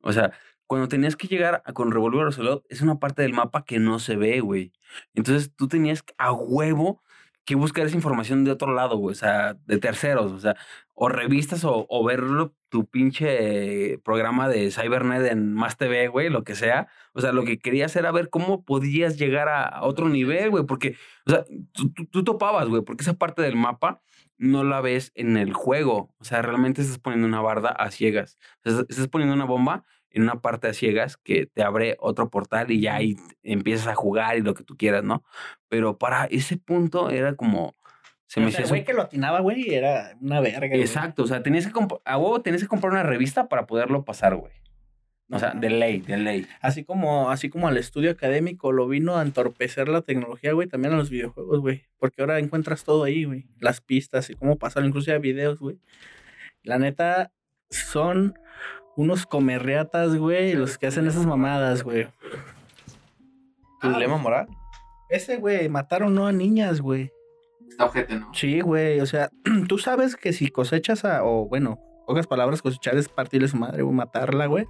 [0.01, 0.33] O sea,
[0.67, 3.99] cuando tenías que llegar a- con Revolver Ocelot, es una parte del mapa que no
[3.99, 4.73] se ve, güey.
[5.15, 7.03] Entonces tú tenías a huevo
[7.45, 10.57] que buscar esa información de otro lado, güey, o sea, de terceros, o sea,
[10.95, 16.55] o revistas o, verlo tu pinche programa de Cybernet en Más TV, güey, lo que
[16.55, 16.89] sea.
[17.13, 20.65] O sea, lo que querías era ver cómo podías llegar a, a otro nivel, güey,
[20.65, 24.01] porque, o sea, tú, tú- tú topabas, güey, porque esa parte del mapa
[24.39, 26.15] no la ves en el juego.
[26.19, 28.39] O sea, realmente estás poniendo una barda a ciegas.
[28.65, 32.29] O sea, estás poniendo una bomba en una parte a ciegas que te abre otro
[32.31, 35.25] portal y ya ahí empiezas a jugar y lo que tú quieras, ¿no?
[35.69, 37.77] Pero para ese punto era como...
[38.33, 40.69] Se me sea, el güey que lo atinaba, güey, era una verga.
[40.69, 40.81] güey.
[40.81, 41.73] Exacto, o sea, tenías que
[42.07, 44.55] a huevo tenías que comprar una revista para poderlo pasar, güey.
[45.31, 46.47] O sea, de ley, de ley.
[46.63, 50.95] Así como, así como al estudio académico lo vino a entorpecer la tecnología, güey, también
[50.95, 51.85] a los videojuegos, güey.
[51.99, 53.45] Porque ahora encuentras todo ahí, güey.
[53.61, 55.79] Las pistas y cómo pasarlo, incluso hay videos, güey.
[56.63, 57.33] La neta,
[57.69, 58.39] son
[58.97, 62.07] unos comerreatas, güey, los que hacen esas mamadas, güey.
[63.83, 64.49] ¿Tu dilema moral?
[65.11, 67.13] Ese, güey, mataron no a niñas, güey.
[67.73, 68.33] Está ojete, ¿no?
[68.35, 69.31] Sí, güey, o sea,
[69.69, 73.83] tú sabes que si cosechas a, o bueno, pocas palabras, cosechar es partirle su madre,
[73.83, 74.67] güey, matarla, güey.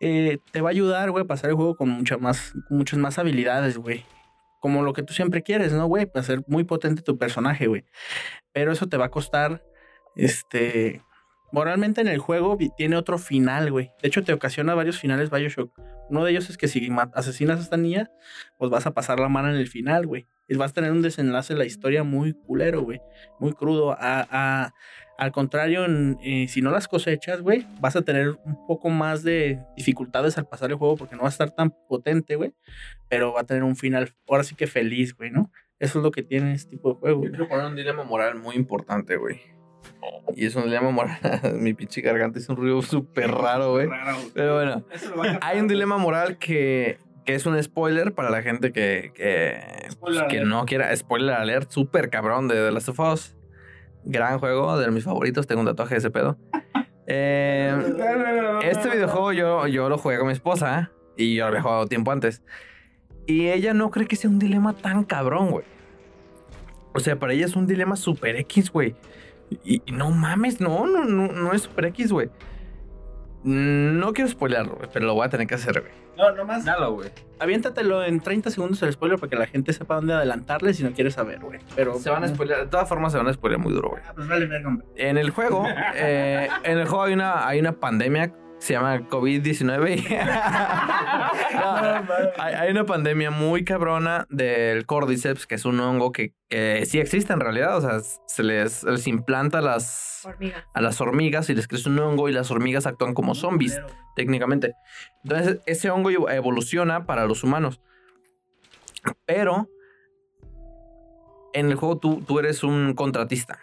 [0.00, 3.18] eh, te va a ayudar, güey, a pasar el juego con mucha más, muchas más
[3.18, 4.04] habilidades, güey.
[4.60, 6.06] Como lo que tú siempre quieres, ¿no, güey?
[6.06, 7.84] Para ser muy potente tu personaje, güey.
[8.52, 9.64] Pero eso te va a costar,
[10.16, 11.02] este...
[11.50, 13.90] Moralmente en el juego tiene otro final, güey.
[14.02, 15.72] De hecho, te ocasiona varios finales Bioshock.
[16.10, 18.10] Uno de ellos es que si asesinas a esta niña,
[18.58, 20.26] pues vas a pasar la mano en el final, güey.
[20.48, 23.00] Y vas a tener un desenlace de la historia muy culero, güey.
[23.38, 23.92] Muy crudo.
[23.92, 24.74] A, a,
[25.18, 29.22] Al contrario, en- eh, si no las cosechas, güey, vas a tener un poco más
[29.24, 32.54] de dificultades al pasar el juego porque no va a estar tan potente, güey.
[33.08, 35.50] Pero va a tener un final, ahora sí que feliz, güey, ¿no?
[35.80, 37.24] Eso es lo que tiene este tipo de juego.
[37.24, 39.40] Yo quiero poner un dilema moral muy importante, güey.
[40.36, 41.18] Y es un dilema moral.
[41.60, 43.88] Mi pinche garganta es un ruido súper raro, güey.
[44.34, 44.84] Pero bueno,
[45.42, 49.60] hay un dilema moral que, que es un spoiler para la gente que, que,
[50.00, 50.96] pues, que no quiera.
[50.96, 53.36] Spoiler alert, súper cabrón de The Last of Us.
[54.02, 55.46] Gran juego, de mis favoritos.
[55.46, 56.38] Tengo un tatuaje de ese pedo.
[57.10, 57.74] Eh,
[58.64, 62.12] este videojuego yo, yo lo jugué con mi esposa y yo lo había jugado tiempo
[62.12, 62.42] antes.
[63.24, 65.64] Y ella no cree que sea un dilema tan cabrón, güey.
[66.92, 68.94] O sea, para ella es un dilema super X, güey.
[69.64, 72.28] Y, y no mames, no, no, no, no es super X, güey.
[73.48, 75.92] No quiero spoilearlo, güey, pero lo voy a tener que hacer, güey.
[76.16, 76.64] No, nomás.
[76.64, 77.10] Dalo, güey.
[77.38, 80.92] Aviéntatelo en 30 segundos el spoiler para que la gente sepa dónde adelantarle si no
[80.92, 81.60] quiere saber, güey.
[81.74, 81.98] Pero.
[81.98, 84.02] Se van a spoilear, de todas formas se van a spoilear muy duro, güey.
[84.06, 84.86] Ah, pues vale, verga, hombre.
[84.96, 89.98] En el juego, eh, en el juego hay una, hay una pandemia se llama COVID-19.
[89.98, 90.08] y-
[91.58, 91.74] No,
[92.42, 96.98] hay, hay una pandemia muy cabrona del Cordyceps, que es un hongo que, que sí
[97.00, 97.76] existe en realidad.
[97.76, 100.66] O sea, se les, les implanta a las, Hormiga.
[100.74, 103.80] a las hormigas y les crece un hongo y las hormigas actúan como zombies,
[104.14, 104.74] técnicamente.
[105.24, 107.80] Entonces, ese hongo evoluciona para los humanos.
[109.26, 109.68] Pero
[111.54, 113.58] en el juego tú, tú eres un contratista.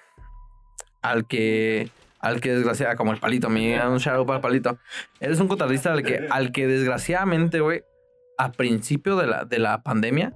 [1.02, 1.90] Al que.
[2.26, 4.80] Al que desgraciadamente, como el palito, me un shadow para el palito.
[5.20, 7.84] Eres un contratista al que, al que desgraciadamente, güey,
[8.40, 10.34] a principio de la, de la pandemia,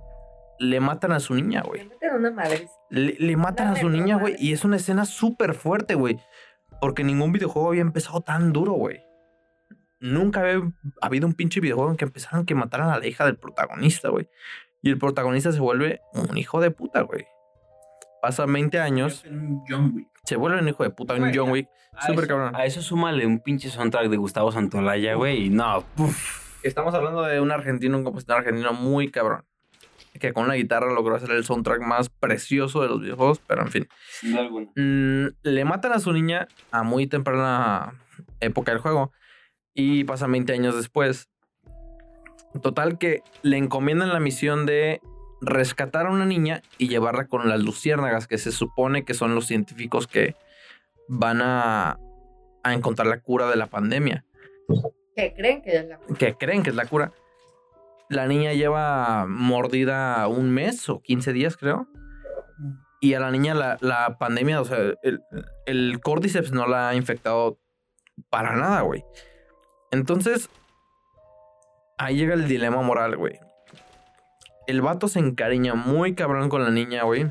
[0.60, 1.82] le matan a su niña, güey.
[1.82, 2.67] Me meten una madre.
[2.91, 4.36] Le, le matan a su niña, güey.
[4.38, 6.19] Y es una escena súper fuerte, güey.
[6.80, 9.02] Porque ningún videojuego había empezado tan duro, güey.
[9.99, 10.62] Nunca había
[11.02, 14.30] habido un pinche videojuego en que empezaron que mataran a la hija del protagonista, güey.
[14.84, 17.25] Y el protagonista se vuelve un hijo de puta, güey.
[18.21, 19.23] Pasan 20 años,
[19.67, 20.08] John Wick.
[20.25, 21.67] se vuelve un hijo de puta, un John Wick.
[21.93, 22.55] A Súper eso- cabrón.
[22.55, 25.49] A eso súmale un pinche soundtrack de Gustavo Santolaya, güey.
[25.49, 26.47] No, puf.
[26.63, 29.45] Estamos hablando de un argentino, un compositor argentino muy cabrón.
[30.19, 33.69] Que con una guitarra logró hacer el soundtrack más precioso de los videojuegos, pero en
[33.69, 33.88] fin.
[34.19, 34.67] Sin duda alguna.
[34.75, 37.93] Mm, le matan a su niña a muy temprana
[38.41, 39.12] época del juego
[39.73, 41.29] y pasan 20 años después.
[42.62, 44.99] Total que le encomiendan la misión de
[45.41, 49.47] rescatar a una niña y llevarla con las luciérnagas, que se supone que son los
[49.47, 50.36] científicos que
[51.08, 51.97] van a,
[52.63, 54.25] a encontrar la cura de la pandemia,
[55.15, 57.12] Que creen que es la que creen que es la cura.
[58.10, 61.88] La niña lleva mordida un mes o 15 días, creo.
[63.02, 65.21] Y a la niña la, la pandemia, o sea, el,
[65.65, 67.60] el Cordyceps no la ha infectado
[68.30, 69.06] para nada, güey.
[69.91, 70.49] Entonces,
[71.97, 73.39] ahí llega el dilema moral, güey.
[74.69, 77.25] El vato se encariña muy cabrón con la niña, güey.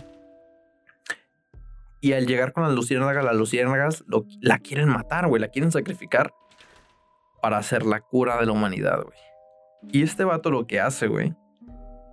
[2.01, 5.41] Y al llegar con las luciérnagas, las luciérnagas lo- la quieren matar, güey.
[5.41, 6.33] La quieren sacrificar
[7.41, 9.19] para hacer la cura de la humanidad, güey.
[9.93, 11.33] Y este vato lo que hace, güey,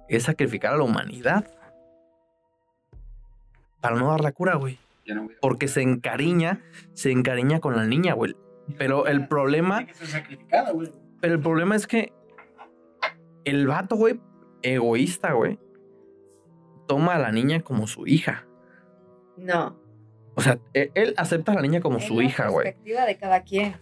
[0.10, 1.48] es sacrificar a la humanidad.
[3.82, 4.78] Para no dar la cura, güey.
[5.08, 6.62] No Porque se encariña,
[6.94, 8.36] se encariña con la niña, güey.
[8.78, 9.88] Pero el problema,
[11.20, 12.14] pero el problema es que
[13.44, 14.20] el vato, güey,
[14.74, 15.60] egoísta, güey,
[16.88, 18.46] toma a la niña como su hija.
[19.38, 19.78] No.
[20.36, 22.66] O sea, e- él acepta a la niña como Es su la hija, güey.
[22.66, 23.76] perspectiva de cada quien.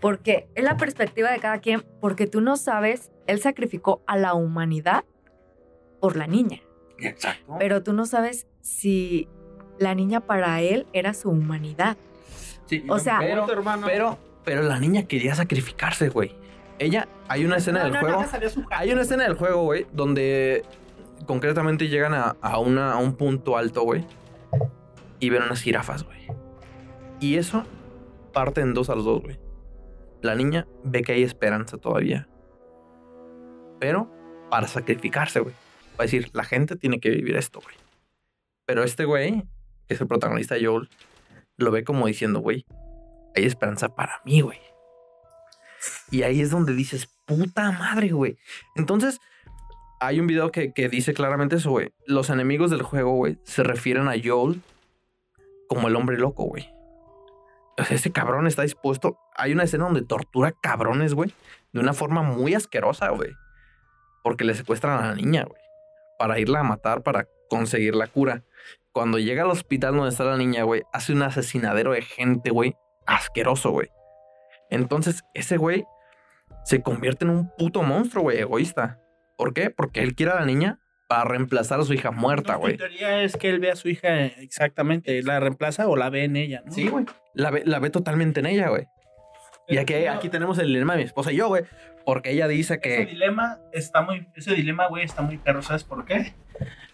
[0.00, 4.34] Porque es la perspectiva de cada quien, porque tú no sabes, él sacrificó a la
[4.34, 5.04] humanidad
[6.00, 6.60] por la niña,
[6.98, 7.56] Exacto.
[7.58, 9.28] pero tú no sabes si
[9.78, 11.96] la niña para él era su humanidad.
[12.66, 13.46] Sí, o sea- Pero,
[13.84, 16.34] pero, pero la niña quería sacrificarse, güey.
[16.80, 18.24] Ella, hay una escena del juego.
[18.70, 20.64] Hay una escena del juego, güey, donde
[21.26, 24.06] concretamente llegan a, a una, a un punto alto, güey.
[25.18, 26.26] Y ven unas jirafas, güey.
[27.20, 27.66] Y eso
[28.32, 29.38] parte en dos a los dos, güey.
[30.22, 32.26] La niña ve que hay esperanza todavía.
[33.78, 34.10] Pero
[34.50, 35.54] para sacrificarse, güey.
[35.92, 37.76] Va a decir, la gente tiene que vivir esto, güey.
[38.64, 39.42] Pero este güey,
[39.86, 40.88] que es el protagonista Joel,
[41.58, 42.64] lo ve como diciendo, güey,
[43.36, 44.69] hay esperanza para mí, güey.
[46.10, 48.36] Y ahí es donde dices, puta madre, güey.
[48.74, 49.20] Entonces,
[50.00, 51.92] hay un video que, que dice claramente eso, güey.
[52.06, 54.60] Los enemigos del juego, güey, se refieren a Joel
[55.68, 56.68] como el hombre loco, güey.
[57.90, 59.18] Ese cabrón está dispuesto.
[59.36, 61.32] Hay una escena donde tortura cabrones, güey,
[61.72, 63.30] de una forma muy asquerosa, güey.
[64.22, 65.60] Porque le secuestran a la niña, güey.
[66.18, 68.42] Para irla a matar, para conseguir la cura.
[68.92, 72.76] Cuando llega al hospital donde está la niña, güey, hace un asesinadero de gente, güey.
[73.06, 73.88] Asqueroso, güey.
[74.70, 75.84] Entonces, ese güey
[76.64, 78.98] se convierte en un puto monstruo, güey, egoísta.
[79.36, 79.70] ¿Por qué?
[79.70, 82.72] Porque él quiere a la niña para reemplazar a su hija muerta, No, güey.
[82.74, 86.24] Mi teoría es que él ve a su hija exactamente, la reemplaza o la ve
[86.24, 86.72] en ella, ¿no?
[86.72, 87.06] Sí, güey.
[87.34, 88.86] La ve, la ve totalmente en ella, güey.
[89.68, 91.64] Y aquí, aquí tenemos el dilema de mi esposa y yo, güey.
[92.04, 93.06] Porque ella dice Ese que.
[93.06, 96.34] dilema está muy, ese dilema, güey, está muy perro, ¿sabes por qué?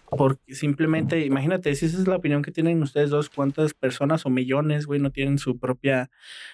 [0.09, 4.29] Porque simplemente, imagínate, si esa es la opinión que tienen ustedes dos, cuántas personas o
[4.29, 6.09] millones, güey, no tienen su propia,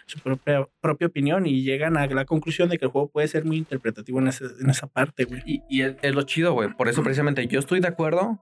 [0.07, 3.45] su propia, propia opinión y llegan a la conclusión de que el juego puede ser
[3.45, 5.43] muy interpretativo en, ese- en esa parte, güey.
[5.45, 6.69] Y, y es, es lo chido, güey.
[6.73, 8.39] Por eso, precisamente, yo estoy de acuerdo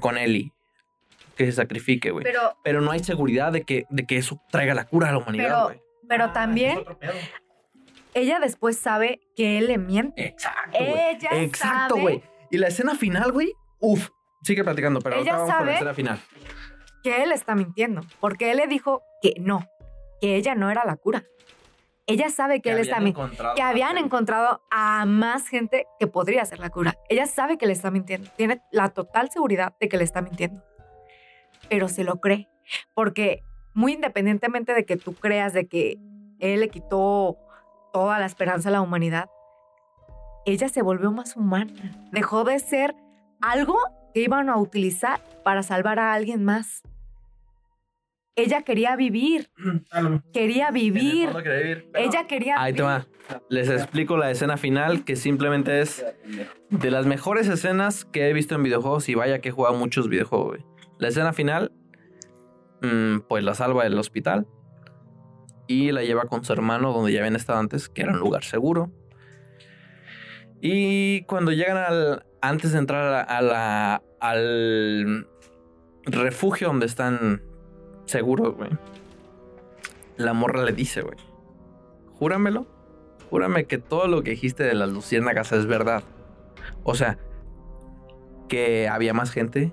[0.00, 0.52] con Ellie.
[1.36, 2.24] Que se sacrifique, güey.
[2.24, 5.18] Pero, Pero, no hay seguridad de que, de que eso traiga la cura a la
[5.18, 5.80] humanidad, Pero- güey.
[6.08, 7.12] pero Ah, también pedo.
[8.14, 10.26] ella después sabe que él le miente.
[10.26, 10.78] Exacto.
[10.78, 12.22] Ella Exacto, güey.
[12.50, 13.52] Y la escena final, güey.
[13.78, 14.10] Uf.
[14.42, 16.20] Sigue platicando, pero Ella ahorita vamos con la sabe- escena final.
[17.02, 19.66] que él está mintiendo, porque él le dijo que no,
[20.20, 21.24] que ella no era la cura.
[22.06, 23.54] Ella sabe que, él está mintiendo.
[23.54, 26.96] que habían encontrado a más gente que podría ser la cura.
[27.08, 28.28] Ella sabe que le está mintiendo.
[28.36, 30.62] Tiene la total seguridad de que le está mintiendo.
[31.68, 32.48] Pero se lo cree.
[32.92, 35.96] Porque muy independientemente de que tú creas de que
[36.40, 37.38] él le quitó
[37.92, 39.30] toda la esperanza a la humanidad,
[40.44, 41.72] ella se volvió más humana.
[42.10, 42.96] Dejó de ser
[43.40, 43.78] algo
[44.12, 46.82] que iban a utilizar para salvar a alguien más.
[48.34, 49.50] Ella quería vivir,
[50.32, 51.30] quería vivir.
[51.94, 53.06] Ella quería Ahí te va.
[53.50, 56.04] Les explico la escena final, que simplemente es
[56.70, 60.08] de las mejores escenas que he visto en videojuegos y vaya que he jugado muchos
[60.08, 60.64] videojuegos, güey.
[60.98, 61.72] La escena final,
[62.82, 64.46] mm, pues la salva del hospital
[65.66, 68.44] y la lleva con su hermano donde ya habían estado antes, que era un lugar
[68.44, 68.90] seguro.
[70.60, 73.26] Y cuando llegan al, antes de entrar
[74.20, 75.26] al
[76.04, 77.42] refugio donde están
[78.04, 78.70] seguros, güey,
[80.16, 81.16] la morra le dice, güey,
[82.14, 82.66] júramelo,
[83.30, 86.02] júrame que todo lo que dijiste de las luciérnagas es verdad.
[86.82, 87.18] O sea,
[88.48, 89.72] que había más gente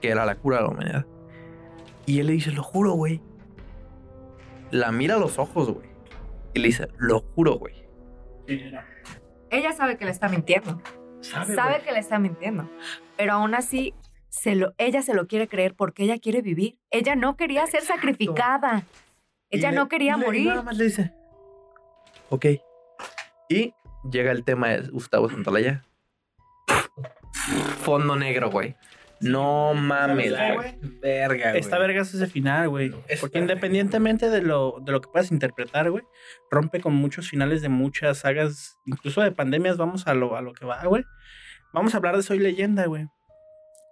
[0.00, 1.06] que era la cura de la humanidad.
[2.06, 3.20] Y él le dice, lo juro, güey.
[4.70, 5.88] La mira a los ojos, güey.
[6.54, 7.74] Y le dice, lo juro, güey.
[9.50, 10.80] Ella sabe que le está mintiendo.
[11.22, 12.68] Sabe, que le está mintiendo.
[13.16, 13.94] Pero aún así,
[14.28, 16.78] se lo, ella se lo quiere creer porque ella quiere vivir.
[16.90, 18.82] Ella no quería ser sacrificada.
[19.50, 20.46] Ella no quería le- morir.
[20.48, 21.12] Nada más le dice,
[22.30, 22.46] ok.
[23.48, 23.74] Y
[24.10, 25.84] llega el tema de Gustavo Santalaya.
[27.82, 28.76] Fondo negro, güey.
[29.22, 30.76] No mames, ¿Sabes qué, güey.
[30.76, 30.98] güey?
[31.00, 31.60] Verga, güey.
[31.60, 32.92] Está vergas ese final, güey.
[33.20, 36.04] Porque independientemente de lo, de lo que puedas interpretar, güey,
[36.50, 40.52] rompe con muchos finales de muchas sagas, incluso de pandemias, vamos a lo, a lo
[40.52, 41.04] que va, güey.
[41.72, 43.06] Vamos a hablar de Soy Leyenda, güey.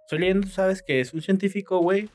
[0.07, 2.09] Soy Leyenda, tú sabes que es un científico, güey,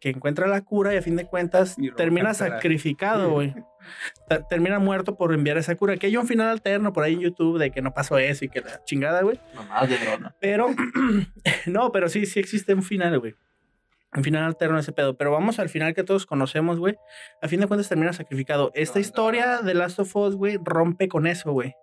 [0.00, 3.54] que encuentra la cura y a fin de cuentas termina sacrificado, güey.
[4.28, 5.96] Ter- termina muerto por enviar esa cura.
[5.96, 8.48] Que hay un final alterno por ahí en YouTube de que no pasó eso y
[8.48, 9.38] que la chingada, güey.
[9.54, 10.34] Mamadas de drona.
[10.40, 10.68] Pero,
[11.66, 13.34] no, pero sí, sí existe un final, güey.
[14.16, 15.16] Un final alterno a ese pedo.
[15.16, 16.96] Pero vamos al final que todos conocemos, güey.
[17.42, 18.72] A fin de cuentas termina sacrificado.
[18.74, 21.74] Esta historia de Last of Us, güey, rompe con eso, güey.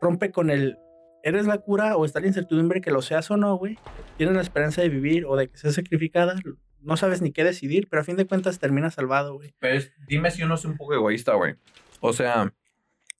[0.00, 0.76] Rompe con el.
[1.24, 3.78] ¿Eres la cura o está la incertidumbre que lo seas o no, güey?
[4.16, 6.34] Tienes la esperanza de vivir o de que seas sacrificada.
[6.82, 9.54] No sabes ni qué decidir, pero a fin de cuentas termina salvado, güey.
[9.60, 11.54] Pero es- dime si uno es un poco egoísta, güey.
[12.00, 12.52] O sea,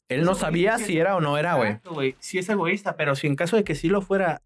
[0.09, 1.69] él no sabía si era o no era, güey.
[1.71, 2.17] Exacto, güey.
[2.19, 4.43] Sí es egoísta, pero si en caso de que sí lo fuera,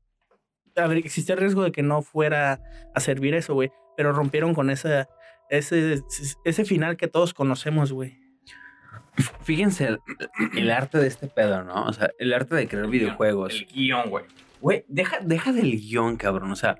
[0.76, 2.60] a ver, existe el riesgo de que no fuera
[2.94, 3.72] a servir eso, güey.
[3.96, 5.08] Pero rompieron con esa,
[5.48, 6.02] ese,
[6.44, 8.18] ese final que todos conocemos, güey.
[9.42, 9.98] Fíjense el,
[10.56, 11.86] el arte de este pedo, ¿no?
[11.86, 13.54] O sea, el arte de crear videojuegos.
[13.54, 14.24] El guion, güey.
[14.60, 16.50] Güey, deja, deja del guion, cabrón.
[16.52, 16.76] O sea,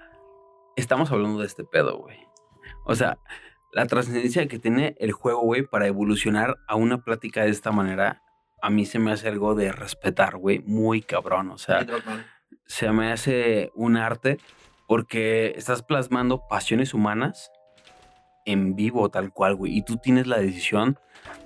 [0.77, 2.19] estamos hablando de este pedo, güey.
[2.85, 3.19] O sea,
[3.73, 8.23] la trascendencia que tiene el juego, güey, para evolucionar a una plática de esta manera,
[8.63, 11.51] a mí se me hace algo de respetar, güey, muy cabrón.
[11.51, 11.85] O sea,
[12.67, 14.39] se me hace un arte
[14.87, 17.51] porque estás plasmando pasiones humanas
[18.45, 19.77] en vivo, tal cual, güey.
[19.77, 20.99] Y tú tienes la decisión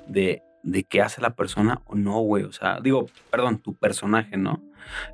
[0.07, 2.45] de, de qué hace la persona o no, güey.
[2.45, 4.63] O sea, digo, perdón, tu personaje, ¿no?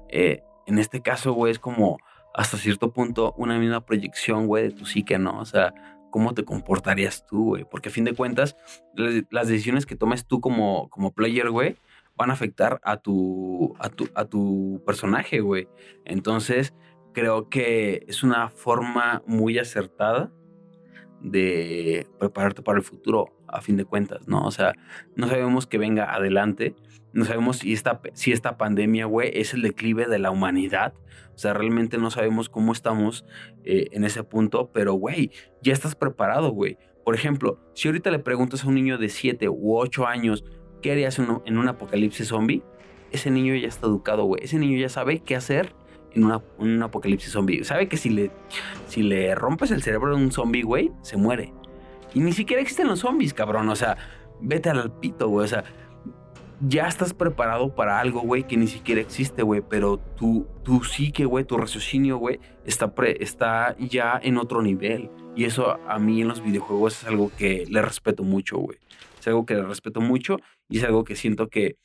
[0.08, 1.98] Eh, en este caso, güey, es como
[2.36, 5.40] hasta cierto punto una misma proyección, güey, de tu psique, ¿no?
[5.40, 5.72] O sea,
[6.10, 7.64] cómo te comportarías tú, güey.
[7.64, 8.56] Porque a fin de cuentas,
[9.30, 11.76] las, decisiones que tomes tú como, como player, güey,
[12.14, 15.66] van a afectar a tu, a tu, a tu personaje, güey.
[16.04, 16.74] Entonces,
[17.14, 20.30] creo que es una forma muy acertada
[21.22, 24.44] de prepararte para el futuro, a fin de cuentas, ¿no?
[24.44, 24.74] O sea,
[25.14, 26.74] no sabemos que venga adelante,
[27.12, 30.94] no sabemos si esta, si esta pandemia, güey, es el declive de la humanidad.
[31.34, 33.24] O sea, realmente no sabemos cómo estamos
[33.64, 35.30] eh, en ese punto, pero, güey,
[35.62, 36.78] ya estás preparado, güey.
[37.04, 40.44] Por ejemplo, si ahorita le preguntas a un niño de 7 u 8 años,
[40.82, 42.62] ¿qué harías en un, en un apocalipsis zombie?
[43.12, 44.42] Ese niño ya está educado, güey.
[44.44, 45.74] Ese niño ya sabe qué hacer
[46.12, 47.64] en, una, un apocalipsis zombie.
[47.64, 48.30] Sabe que si le,
[48.88, 51.52] si le rompes el cerebro de un zombie, güey, se muere.
[52.14, 53.68] Y ni siquiera existen los zombies, cabrón.
[53.68, 53.96] O sea,
[54.40, 55.44] vete al pito, güey.
[55.44, 55.64] O sea,
[56.60, 59.62] ya estás preparado para algo, güey, que ni siquiera existe, güey.
[59.68, 65.10] Pero tu, tu psique, güey, tu raciocinio, güey, está, está ya en otro nivel.
[65.34, 68.78] Y eso a mí en los videojuegos es algo que le respeto mucho, güey.
[69.20, 70.38] Es algo que le respeto mucho
[70.68, 71.76] y es algo que siento que,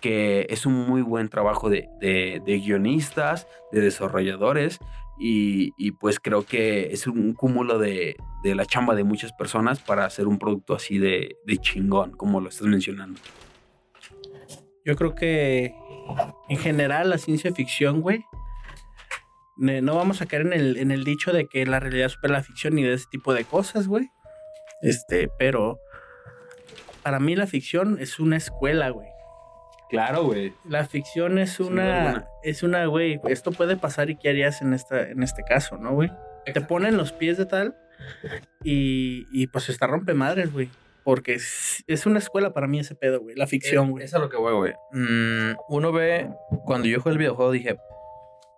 [0.00, 4.78] que es un muy buen trabajo de, de, guionistas, de desarrolladores.
[5.22, 9.78] Y, y, pues creo que es un cúmulo de, de, la chamba de muchas personas
[9.78, 13.20] para hacer un producto así de, de chingón, como lo estás mencionando.
[14.82, 15.74] Yo creo que
[16.48, 18.24] en general la ciencia ficción, güey,
[19.58, 22.42] no vamos a caer en el, en el dicho de que la realidad supera la
[22.42, 24.08] ficción ni de ese tipo de cosas, güey.
[24.80, 25.78] Este, pero
[27.02, 29.08] para mí la ficción es una escuela, güey.
[29.90, 30.54] Claro, güey.
[30.64, 35.02] La ficción es una, es una, güey, esto puede pasar y qué harías en, esta,
[35.02, 36.10] en este caso, ¿no, güey?
[36.52, 37.76] Te ponen los pies de tal
[38.62, 40.70] y, y pues está rompe madres, güey.
[41.02, 43.34] Porque es, una escuela para mí ese pedo, güey.
[43.34, 44.04] La ficción, güey.
[44.04, 44.74] Es, es a lo que voy, güey.
[44.92, 46.30] Mm, uno ve,
[46.64, 47.76] cuando yo jugué el videojuego dije,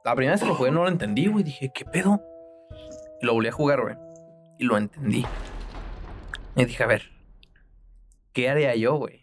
[0.05, 1.45] la primera vez que lo jugué no lo entendí, güey.
[1.45, 2.21] Dije, ¿qué pedo?
[3.21, 3.97] Y lo volví a jugar, güey.
[4.59, 5.25] Y lo entendí.
[6.57, 7.11] Y dije, a ver,
[8.33, 9.22] ¿qué haría yo, güey?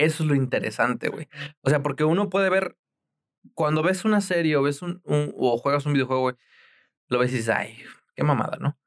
[0.00, 1.28] Eso es lo interesante, güey.
[1.60, 2.78] O sea, porque uno puede ver,
[3.52, 6.36] cuando ves una serie o ves un, o juegas un videojuego, güey,
[7.08, 7.76] lo ves y dices, ay,
[8.16, 8.78] qué mamada, ¿no?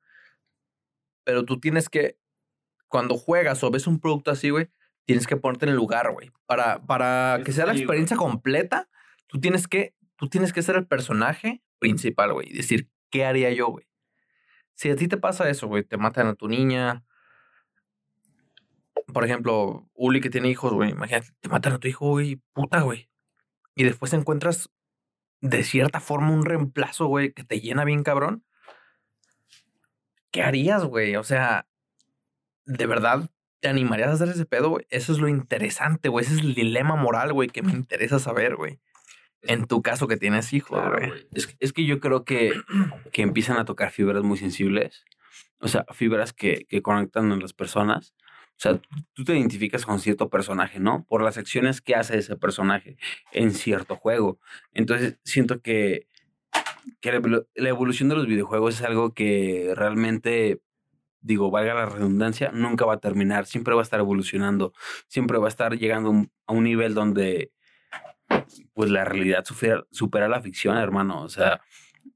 [1.24, 2.18] Pero tú tienes que
[2.88, 4.72] cuando juegas o ves un producto así, güey,
[5.06, 6.32] tienes que ponerte en el lugar, güey.
[6.48, 8.90] Para, para que sea la experiencia completa,
[9.28, 12.50] tú tienes que, tú tienes que ser el personaje principal, güey.
[12.50, 13.88] Y decir, ¿qué haría yo, güey?
[14.74, 17.06] Si a ti te pasa eso, güey, te matan a tu niña.
[19.12, 22.82] Por ejemplo, Uli que tiene hijos, güey, imagínate, te matan a tu hijo, güey, puta,
[22.82, 23.10] güey.
[23.76, 24.70] Y después encuentras
[25.42, 28.46] de cierta forma un reemplazo, güey, que te llena bien cabrón.
[30.32, 31.16] ¿Qué harías, güey?
[31.18, 31.68] O sea,
[32.66, 33.30] ¿de verdad
[33.60, 34.86] te animarías a hacer ese pedo, güey?
[34.90, 36.26] Eso es lo interesante, güey.
[36.26, 38.80] Ese es el dilema moral, güey, que me interesa saber, güey.
[39.42, 41.28] En tu caso que tienes hijos, güey.
[41.60, 42.54] Es, que yo creo que,
[43.12, 45.04] que empiezan a tocar fibras muy sensibles.
[45.60, 48.14] O sea, fibras que, que conectan a las personas.
[48.56, 48.80] O sea,
[49.14, 51.06] tú te identificas con cierto personaje, ¿no?
[51.06, 52.98] Por las acciones que hace ese personaje
[53.32, 54.40] en cierto juego.
[54.74, 56.08] Entonces, siento que,
[57.02, 57.12] que
[57.56, 60.62] la evolución de los videojuegos es algo que realmente
[61.24, 64.74] digo, valga la redundancia, nunca va a terminar, siempre va a estar evolucionando,
[65.08, 67.52] siempre va a estar llegando a un nivel donde
[68.74, 69.46] pues la realidad
[69.92, 71.22] supera, la ficción, hermano.
[71.22, 71.62] O sea,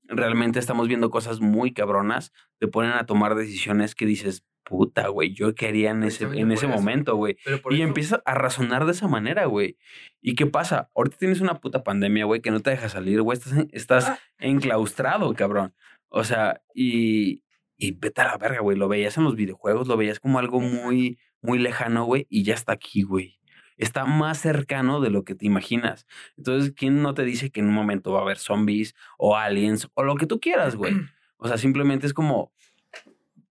[0.08, 5.34] realmente estamos viendo cosas muy cabronas, te ponen a tomar decisiones que dices, puta, güey,
[5.34, 7.38] yo quería en ese, en ese momento, güey.
[7.70, 9.78] Y empiezas a razonar de esa manera, güey.
[10.22, 10.90] ¿Y qué pasa?
[10.94, 13.38] Ahorita tienes una puta pandemia, güey, que no te deja salir, güey.
[13.38, 14.20] Estás, estás ah.
[14.40, 15.74] enclaustrado, cabrón.
[16.10, 17.44] O sea, y,
[17.78, 18.78] y vete a la verga, güey.
[18.78, 22.28] Lo veías en los videojuegos, lo veías como algo muy, muy lejano, güey.
[22.30, 23.40] Y ya está aquí, güey.
[23.78, 26.06] Está más cercano de lo que te imaginas.
[26.36, 29.88] Entonces, ¿quién no te dice que en un momento va a haber zombies o aliens
[29.94, 30.94] o lo que tú quieras, güey?
[31.40, 32.52] O sea, simplemente es como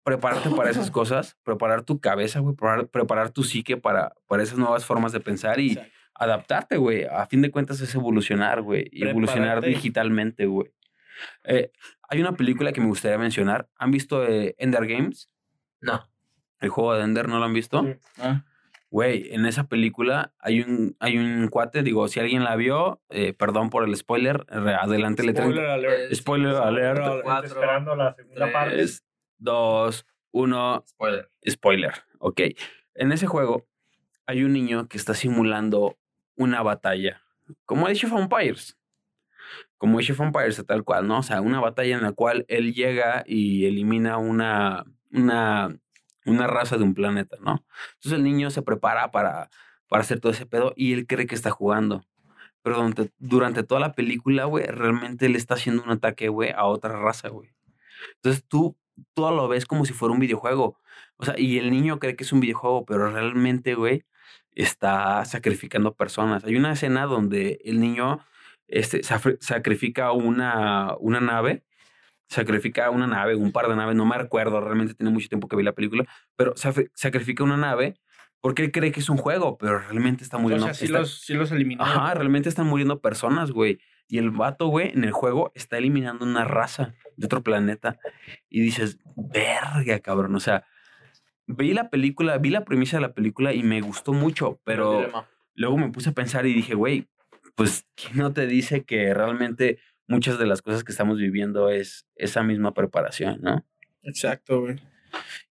[0.04, 2.56] prepararte para esas cosas, preparar tu cabeza, güey,
[2.92, 5.80] preparar, tu psique para, para esas nuevas formas de pensar y
[6.16, 7.06] adaptarte, güey.
[7.06, 8.88] A fin de cuentas es evolucionar, güey.
[8.92, 10.72] Y evolucionar digitalmente, güey.
[11.44, 11.72] Eh,
[12.10, 13.70] hay una película que me gustaría mencionar.
[13.78, 15.30] ¿Han visto eh, Ender Games?
[15.80, 16.08] No.
[16.60, 17.86] ¿El juego de Ender no lo han visto?
[18.20, 18.44] Ah.
[18.92, 23.32] Güey, en esa película hay un, hay un cuate, digo, si alguien la vio, eh,
[23.32, 26.14] perdón por el spoiler, adelante le Spoiler alert.
[26.14, 27.02] Spoiler alert.
[27.24, 28.86] Cuatro, esperando la segunda parte.
[29.42, 30.84] Dos, uno.
[30.88, 31.30] Spoiler.
[31.50, 32.42] Spoiler, ok.
[32.94, 33.68] En ese juego
[34.28, 35.98] hay un niño que está simulando
[36.36, 37.22] una batalla,
[37.66, 38.78] como Age of Empires
[39.78, 41.18] como Age of Empires, tal cual, ¿no?
[41.18, 45.76] O sea, una batalla en la cual él llega y elimina una, una,
[46.26, 47.66] una raza de un planeta, ¿no?
[47.96, 49.50] Entonces el niño se prepara para,
[49.88, 52.06] para hacer todo ese pedo y él cree que está jugando.
[52.62, 56.66] Pero durante, durante toda la película, güey, realmente le está haciendo un ataque, güey, a
[56.66, 57.50] otra raza, güey.
[58.18, 58.78] Entonces tú
[59.14, 60.78] todo lo ves como si fuera un videojuego.
[61.18, 64.04] O sea, y el niño cree que es un videojuego, pero realmente, güey,
[64.54, 66.44] está sacrificando personas.
[66.44, 68.20] Hay una escena donde el niño
[68.68, 71.64] este, sacrifica una, una nave,
[72.28, 75.56] sacrifica una nave, un par de naves, no me recuerdo, realmente tiene mucho tiempo que
[75.56, 77.96] vi la película, pero sacrifica una nave
[78.42, 80.66] porque él cree que es un juego, pero realmente está muriendo.
[80.66, 81.84] O sea, sí, los, sí los eliminó.
[81.84, 83.80] Ajá, realmente están muriendo personas, güey.
[84.12, 87.98] Y el vato, güey, en el juego está eliminando una raza de otro planeta.
[88.50, 90.36] Y dices, verga, cabrón.
[90.36, 90.66] O sea,
[91.48, 95.08] vi la película, vi la premisa de la película y me gustó mucho, pero
[95.56, 97.08] luego me puse a pensar y dije, güey,
[97.56, 102.06] pues, ¿quién no te dice que realmente muchas de las cosas que estamos viviendo es
[102.18, 103.66] esa misma preparación, ¿no?
[104.04, 104.76] Exacto, güey.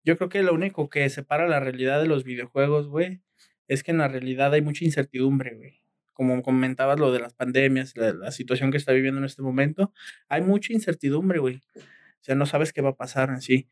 [0.04, 3.22] Yo creo que lo único que separa la realidad de los videojuegos, güey,
[3.68, 5.79] es que en la realidad hay mucha incertidumbre, güey.
[6.20, 9.90] Como comentabas lo de las pandemias, la, situación que está viviendo en este momento,
[10.28, 11.62] hay mucha incertidumbre, güey.
[11.76, 13.70] O sea, no sabes qué va a pasar en sí.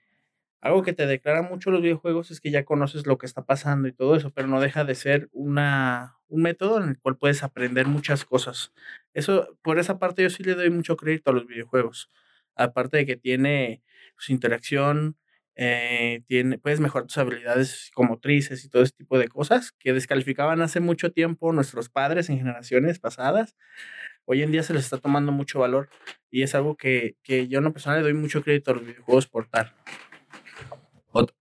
[0.62, 3.86] Algo que te declara mucho los videojuegos es que ya conoces lo que está pasando
[3.86, 7.42] y todo eso, pero no deja de ser una, un método en el cual puedes
[7.42, 8.72] aprender muchas cosas.
[9.12, 12.10] Eso, por esa parte yo sí le doy mucho crédito a los videojuegos.
[12.54, 13.82] Aparte de que tiene
[14.12, 15.18] su pues, interacción,
[15.58, 19.92] eh, tiene, puedes mejorar tus habilidades como motrices y todo ese tipo de cosas que
[19.92, 23.56] descalificaban hace mucho tiempo nuestros padres en generaciones pasadas.
[24.24, 25.90] Hoy en día se les está tomando mucho valor
[26.30, 28.86] y es algo que, que yo en lo personal le doy mucho crédito a los
[28.86, 29.74] videojuegos por tal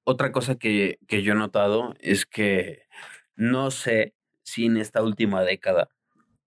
[0.03, 2.83] otra cosa que, que yo he notado es que
[3.35, 4.13] no sé
[4.43, 5.89] si en esta última década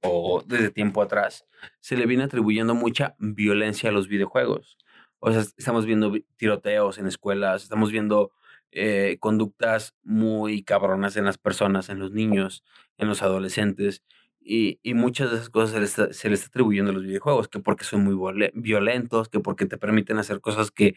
[0.03, 1.47] o desde tiempo atrás
[1.81, 4.79] se le viene atribuyendo mucha violencia a los videojuegos.
[5.21, 8.33] O sea, estamos viendo tiroteos en escuelas, estamos viendo
[8.73, 12.65] eh, conductas muy cabronas en las personas, en los niños,
[12.99, 14.03] en los adolescentes.
[14.43, 17.05] Y, y muchas de esas cosas se les, está, se les está atribuyendo a los
[17.05, 18.17] videojuegos, que porque son muy
[18.55, 20.97] violentos, que porque te permiten hacer cosas que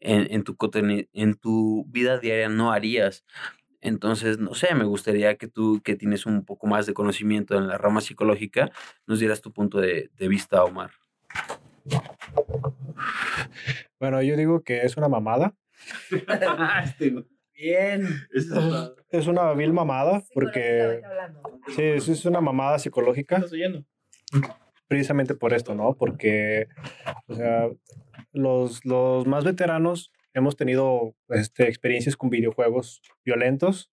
[0.00, 0.56] en, tu,
[1.12, 3.24] en tu vida diaria no harías.
[3.80, 7.66] Entonces, no sé, me gustaría que tú, que tienes un poco más de conocimiento en
[7.66, 8.70] la rama psicológica,
[9.06, 10.92] nos dieras tu punto de, vista, Omar.
[13.98, 15.54] Bueno, yo digo que es una mamada.
[17.54, 18.08] Bien.
[19.10, 21.00] Es una vil mamada porque...
[21.68, 23.36] Sí, es una mamada psicológica.
[23.36, 23.84] ¿Estás oyendo?
[24.88, 25.96] Precisamente por esto, ¿no?
[25.96, 26.66] Porque,
[27.26, 27.68] o sea,
[28.32, 33.92] los, los más veteranos hemos tenido este, experiencias con videojuegos violentos.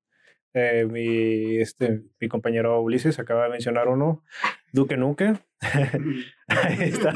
[0.54, 4.24] Eh, mi, este, mi compañero Ulises acaba de mencionar uno,
[4.72, 5.34] Duque Nuque.
[6.48, 7.10] Ahí está.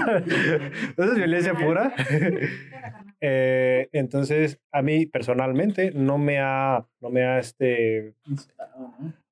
[0.98, 1.94] Eso es violencia pura.
[3.22, 8.16] eh, entonces, a mí personalmente no me ha, no me ha este,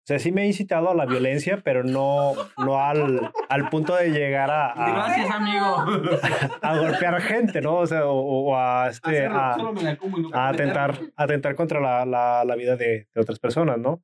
[0.04, 3.96] o sea, sí me ha incitado a la violencia, pero no, no al, al punto
[3.96, 5.76] de llegar a, Gracias, amigo.
[6.64, 7.76] A, golpear gente, ¿no?
[7.76, 9.56] O sea, o, a, este, a,
[10.34, 14.02] a, atentar, atentar contra la, la, la vida de, de, otras personas, ¿no?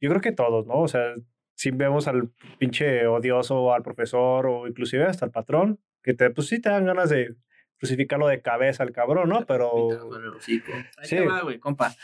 [0.00, 0.74] Yo creo que todos, ¿no?
[0.74, 1.14] O sea,
[1.54, 6.48] si vemos al pinche odioso, al profesor o inclusive hasta al patrón, que te, pues
[6.48, 7.36] sí te dan ganas de
[7.78, 9.44] crucificarlo de cabeza al cabrón, ¿no?
[9.46, 9.88] Pero...
[11.02, 11.16] Sí.
[11.42, 11.94] güey, compa.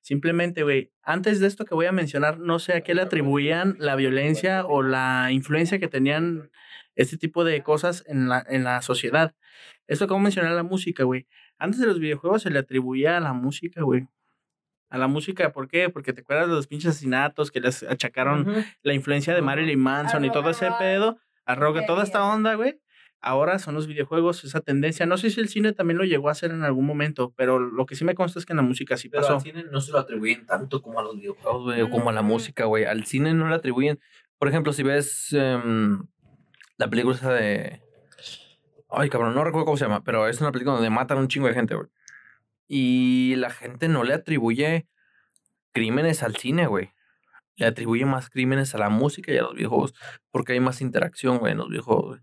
[0.00, 3.76] Simplemente, güey, antes de esto que voy a mencionar, no sé a qué le atribuían
[3.78, 6.50] la violencia o la influencia que tenían
[6.94, 9.34] este tipo de cosas en la, en la sociedad.
[9.86, 11.26] Esto como mencionar la música, güey.
[11.58, 14.06] Antes de los videojuegos se le atribuía a la música, güey.
[14.90, 15.88] A la música, ¿por qué?
[15.88, 20.24] Porque te acuerdas de los pinches asesinatos que les achacaron la influencia de Marilyn Manson
[20.24, 22.80] y todo ese pedo, a rock, toda esta onda, güey
[23.20, 25.06] ahora son los videojuegos, esa tendencia.
[25.06, 27.86] No sé si el cine también lo llegó a hacer en algún momento, pero lo
[27.86, 29.34] que sí me consta es que en la música sí pero pasó.
[29.34, 32.12] Al cine no se lo atribuyen tanto como a los videojuegos, güey, o como a
[32.12, 32.84] la música, güey.
[32.84, 34.00] Al cine no le atribuyen.
[34.38, 36.02] Por ejemplo, si ves em,
[36.78, 37.82] la película esa de.
[38.88, 41.28] Ay, cabrón, no recuerdo cómo se llama, pero es una película donde matan a un
[41.28, 41.88] chingo de gente, güey.
[42.72, 44.86] Y la gente no le atribuye
[45.72, 46.92] crímenes al cine, güey.
[47.56, 49.94] Le atribuye más crímenes a la música y a los videojuegos,
[50.30, 52.20] porque hay más interacción, güey, en los videojuegos, güey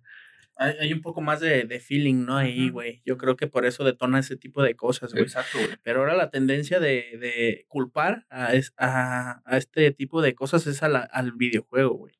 [0.57, 2.37] hay, un poco más de, de feeling, ¿no?
[2.37, 3.01] Ahí, güey.
[3.05, 5.23] Yo creo que por eso detona ese tipo de cosas, güey.
[5.23, 5.77] Exacto, güey.
[5.83, 10.81] Pero ahora la tendencia de, de culpar a, a, a, este tipo de cosas es
[10.81, 12.15] a la, al videojuego, güey.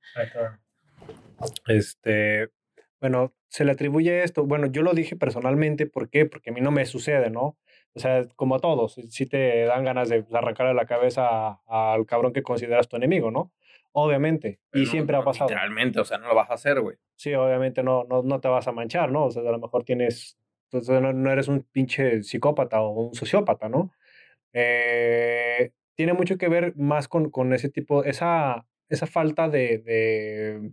[1.67, 2.49] Este,
[3.01, 4.45] bueno, se le atribuye esto.
[4.45, 6.25] Bueno, yo lo dije personalmente, ¿por qué?
[6.25, 7.57] Porque a mí no me sucede, ¿no?
[7.97, 12.31] O sea, como a todos, si te dan ganas de arrancarle la cabeza al cabrón
[12.31, 13.51] que consideras tu enemigo, ¿no?
[13.91, 14.59] Obviamente.
[14.71, 15.49] y siempre ha pasado.
[15.49, 16.97] Literalmente, o sea, no lo vas a hacer, güey.
[17.15, 19.25] Sí, obviamente no, no, no te vas a manchar, ¿no?
[19.25, 20.37] O sea, a lo mejor tienes.
[20.65, 23.91] Entonces pues, no, eres un pinche psicópata o un sociópata, ¿no?
[24.53, 30.71] Eh, tiene mucho que ver más con, con ese tipo, esa, esa falta de, de,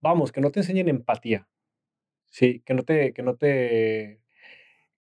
[0.00, 1.46] Vamos, que no te enseñen empatía.
[2.30, 3.12] Sí, que no te.
[3.12, 4.23] Que no te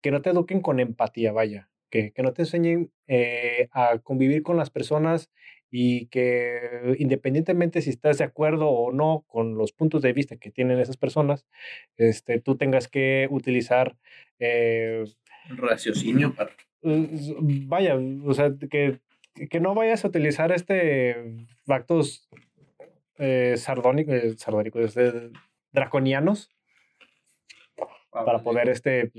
[0.00, 1.68] que no te eduquen con empatía, vaya.
[1.90, 5.30] Que, que no te enseñen eh, a convivir con las personas
[5.70, 10.50] y que independientemente si estás de acuerdo o no con los puntos de vista que
[10.50, 11.46] tienen esas personas,
[11.96, 13.96] este, tú tengas que utilizar...
[14.38, 15.04] Eh,
[15.48, 16.52] raciocinio para...
[16.82, 19.00] Vaya, o sea, que,
[19.50, 22.28] que no vayas a utilizar este actos
[23.18, 25.30] eh, sardónicos, eh, sardónicos este,
[25.72, 26.50] draconianos
[28.10, 29.10] para poder este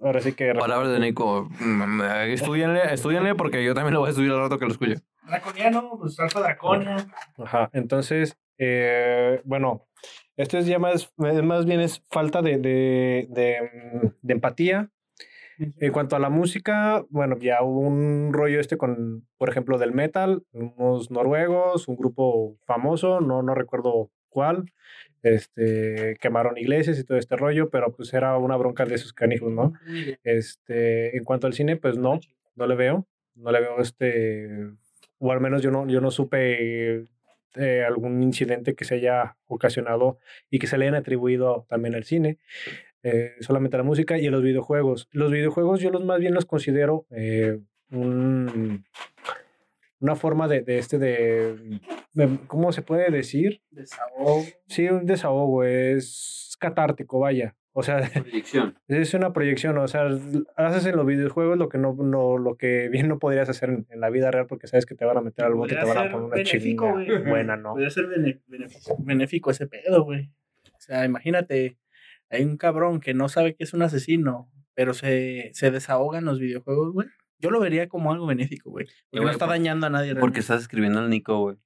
[0.00, 4.10] ahora sí que palabras de Nico mm, estudianle, estudianle porque yo también lo voy a
[4.10, 7.06] estudiar al rato que lo escuche Draconiano, pues alfa draconia.
[7.36, 9.86] Ajá, entonces, Eh, bueno,
[10.36, 14.90] esto es ya más, más bien es falta de, de, de, empatía.
[15.58, 19.92] En cuanto a la música, bueno, ya hubo un rollo este con, por ejemplo, del
[19.92, 24.72] metal, unos noruegos, un grupo famoso, no, no recuerdo cuál,
[25.22, 29.52] este, quemaron iglesias y todo este rollo, pero pues era una bronca de esos canijos,
[29.52, 29.72] ¿no?
[30.24, 32.20] Este, en cuanto al cine, pues no,
[32.54, 34.70] no le veo, no le veo este,
[35.18, 37.04] o al menos yo no, yo no supe
[37.56, 40.18] eh, algún incidente que se haya ocasionado
[40.50, 42.38] y que se le hayan atribuido también al cine,
[43.02, 45.08] eh, solamente a la música y a los videojuegos.
[45.12, 47.58] Los videojuegos yo los más bien los considero eh,
[47.90, 48.84] un,
[50.00, 51.78] una forma de, de este de,
[52.46, 53.62] ¿cómo se puede decir?
[53.70, 54.44] Desahogo.
[54.66, 57.54] Sí, un desahogo, es catártico, vaya.
[57.72, 58.76] O sea, proyección.
[58.88, 60.08] es una proyección, o sea,
[60.56, 64.00] haces en los videojuegos lo que no, no lo que bien no podrías hacer en,
[64.00, 65.98] la vida real porque sabes que te van a meter al bote y te van
[65.98, 66.92] a poner una chinga
[67.28, 67.74] buena, ¿no?
[67.74, 68.06] Podría ser
[68.98, 70.32] benéfico, ese pedo, güey.
[70.74, 71.78] O sea, imagínate,
[72.30, 76.24] hay un cabrón que no sabe que es un asesino, pero se, se desahoga en
[76.24, 77.06] los videojuegos, güey.
[77.38, 78.86] Yo lo vería como algo benéfico, güey.
[79.10, 80.16] Porque no está dañando a nadie.
[80.16, 81.56] Porque estás escribiendo al Nico, güey.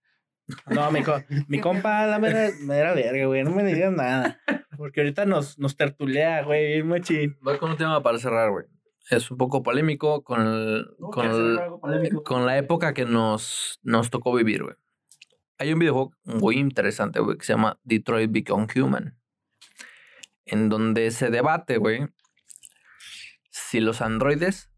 [0.67, 1.01] No, mi,
[1.49, 3.43] mi compa, la mera, mera verga, güey.
[3.45, 4.41] No me digas nada.
[4.77, 7.39] Porque ahorita nos, nos tertulea, güey, bien machín.
[7.41, 8.67] Voy con un tema para cerrar, güey.
[9.11, 14.63] Es un poco polémico con, el, con, con la época que nos, nos tocó vivir,
[14.63, 14.77] güey.
[15.59, 19.19] Hay un videojuego muy interesante, güey, que se llama Detroit Become Human.
[20.45, 22.09] En donde se debate, güey,
[23.51, 24.72] si los androides.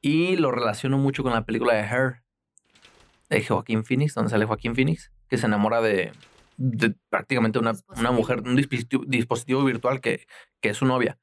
[0.00, 2.22] Y lo relaciono mucho con la película de Her
[3.28, 6.12] de Joaquín Phoenix, donde sale Joaquín Phoenix, que se enamora de,
[7.10, 10.26] prácticamente una, una, mujer, un dispositivo, virtual que,
[10.60, 11.18] que, es su novia.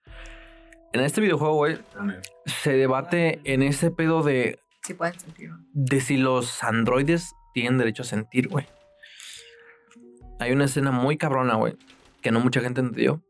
[0.93, 1.77] En este videojuego, güey,
[2.45, 4.59] se debate en ese pedo de.
[4.83, 5.49] Si pueden sentir.
[5.73, 8.67] De si los androides tienen derecho a sentir, güey.
[10.39, 11.75] Hay una escena muy cabrona, güey,
[12.21, 13.21] que no mucha gente entendió.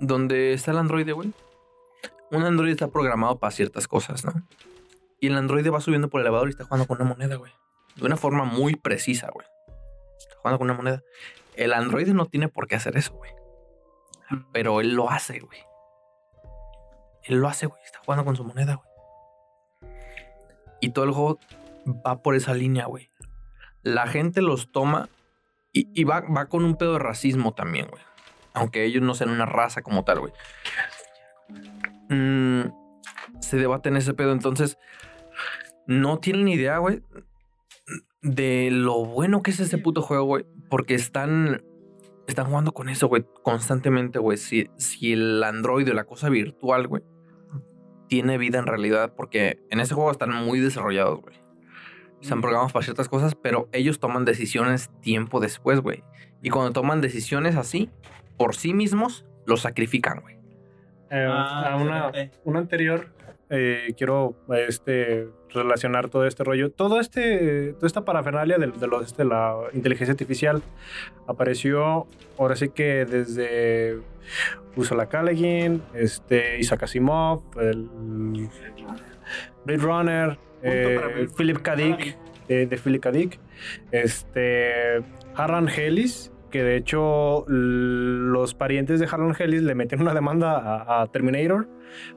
[0.00, 1.32] Donde está el androide, güey.
[2.30, 4.32] Un androide está programado para ciertas cosas, ¿no?
[5.20, 7.52] Y el androide va subiendo por el elevador y está jugando con una moneda, güey
[7.96, 9.46] de una forma muy precisa, güey.
[10.18, 11.02] Está jugando con una moneda.
[11.54, 13.32] El androide no tiene por qué hacer eso, güey.
[14.52, 15.58] Pero él lo hace, güey.
[17.24, 17.82] Él lo hace, güey.
[17.84, 19.92] Está jugando con su moneda, güey.
[20.80, 21.38] Y todo el juego
[22.06, 23.10] va por esa línea, güey.
[23.82, 25.08] La gente los toma
[25.72, 28.02] y, va, va, con un pedo de racismo también, güey.
[28.54, 30.32] Aunque ellos no sean una raza como tal, güey.
[32.10, 32.62] Mm,
[33.40, 34.32] se debate en ese pedo.
[34.32, 34.76] Entonces,
[35.86, 37.02] no tienen idea, güey,
[38.20, 40.44] de lo bueno que es ese puto juego, güey.
[40.68, 41.62] Porque están,
[42.26, 44.36] están jugando con eso, güey, constantemente, güey.
[44.36, 47.02] Si, si el Android o la cosa virtual, güey,
[48.08, 49.14] tiene vida en realidad.
[49.16, 51.36] Porque en ese juego están muy desarrollados, güey.
[52.20, 56.04] Están programados para ciertas cosas, pero ellos toman decisiones tiempo después, güey.
[56.42, 57.88] Y cuando toman decisiones así,
[58.36, 60.39] por sí mismos, los sacrifican, güey.
[61.10, 62.12] Eh, a una,
[62.44, 63.08] una anterior
[63.52, 64.36] eh, quiero
[64.68, 66.70] este, relacionar todo este rollo.
[66.70, 70.62] Todo este, toda esta parafernalia de, de, los, de la inteligencia artificial
[71.26, 72.06] apareció
[72.38, 73.98] ahora sí que desde
[74.76, 77.88] Ursula Callaghan, este, Isaac Asimov, el
[79.64, 81.74] Blade Runner, eh, Philip K.
[81.74, 83.10] Dick, de, Philip K.
[83.10, 83.40] Dick,
[83.90, 85.02] este,
[85.34, 91.06] Harlan Hellis, que de hecho los parientes de Harlan Hellis le meten una demanda a,
[91.06, 91.68] Terminator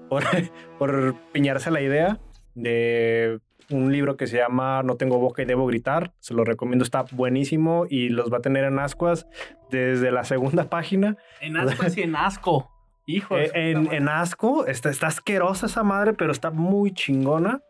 [0.09, 0.23] por,
[0.79, 2.19] por piñarse la idea
[2.55, 6.13] de un libro que se llama No tengo boca y debo gritar.
[6.19, 9.27] Se lo recomiendo, está buenísimo y los va a tener en ascuas
[9.71, 11.17] desde la segunda página.
[11.41, 12.69] En ascuas y en asco.
[13.05, 13.37] Hijo.
[13.37, 17.61] Eh, en, en, asco, está, está asquerosa esa madre, pero está muy chingona.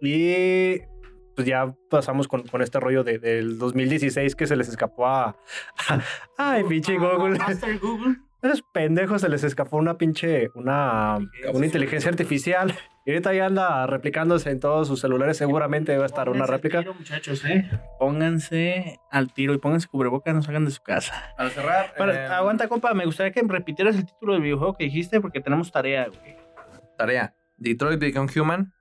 [0.00, 0.80] Y
[1.34, 5.36] pues ya pasamos con, con este rollo de, del 2016 que se les escapó a...
[6.38, 7.38] ay, pinche Google.
[7.80, 8.16] Google.
[8.42, 11.18] Esos pendejos se les escapó una pinche, una,
[11.52, 12.74] una inteligencia artificial.
[13.04, 15.36] Y ahorita ya anda replicándose en todos sus celulares.
[15.36, 16.78] Seguramente va a estar una réplica.
[16.78, 17.70] Tiro, muchachos, ¿eh?
[17.98, 21.34] Pónganse al tiro y pónganse cubrebocas, no salgan de su casa.
[21.36, 21.94] Para cerrar.
[21.98, 22.94] Eh, aguanta, compa.
[22.94, 26.36] Me gustaría que repitieras el título del videojuego que dijiste porque tenemos tarea, güey.
[26.96, 27.34] Tarea.
[27.58, 28.72] Detroit Become Human.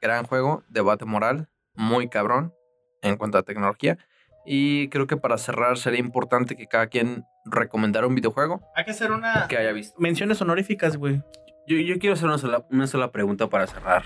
[0.00, 0.64] Gran juego.
[0.68, 2.54] Debate moral muy cabrón
[3.02, 3.98] en cuanto a tecnología.
[4.46, 8.60] Y creo que para cerrar sería importante que cada quien recomendara un videojuego.
[8.74, 9.48] Hay que hacer una...
[9.48, 9.98] Que haya visto.
[9.98, 11.22] Menciones honoríficas, güey.
[11.66, 14.04] Yo, yo, quiero hacer una sola, una sola pregunta para cerrar.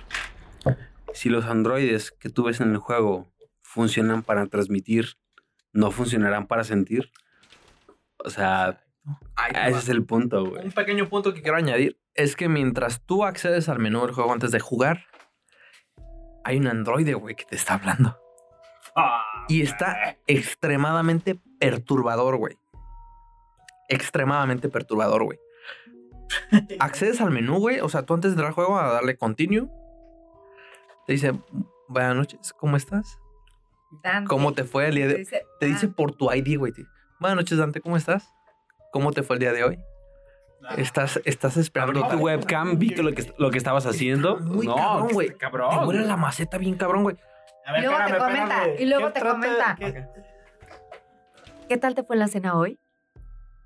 [1.12, 5.16] Si los androides que tú ves en el juego funcionan para transmitir,
[5.72, 7.10] ¿no funcionarán para sentir?
[8.18, 8.80] O sea,
[9.66, 10.64] ese es el punto, güey.
[10.64, 14.32] Un pequeño punto que quiero añadir es que mientras tú accedes al menú del juego
[14.32, 15.06] antes de jugar,
[16.44, 18.18] hay un androide, güey, que te está hablando.
[18.96, 22.58] Ah, y está extremadamente perturbador, güey.
[23.88, 25.38] Extremadamente perturbador, güey.
[26.78, 27.80] Accedes al menú, güey.
[27.80, 29.68] O sea, tú antes de entrar al juego a darle continue,
[31.06, 31.32] te dice,
[31.88, 33.18] buenas noches, ¿cómo estás?
[34.02, 34.28] Dante.
[34.28, 35.20] ¿Cómo te fue el día de hoy?
[35.20, 36.72] Dice, Te dice ah, por tu ID, güey.
[37.20, 38.34] Buenas noches, Dante, ¿cómo estás?
[38.92, 39.78] ¿Cómo te fue el día de hoy?
[40.76, 44.38] Estás, estás esperando tu webcam, vi que lo que, lo que estabas haciendo.
[44.38, 45.36] Muy no, cabrón, güey.
[45.36, 45.70] cabrón.
[45.80, 47.16] Te huele la maceta bien cabrón, güey.
[47.66, 49.76] A Y luego te comenta, y luego ¿Qué te trata- comenta.
[49.78, 50.06] qué-
[51.68, 52.78] ¿Qué tal te fue en la cena hoy?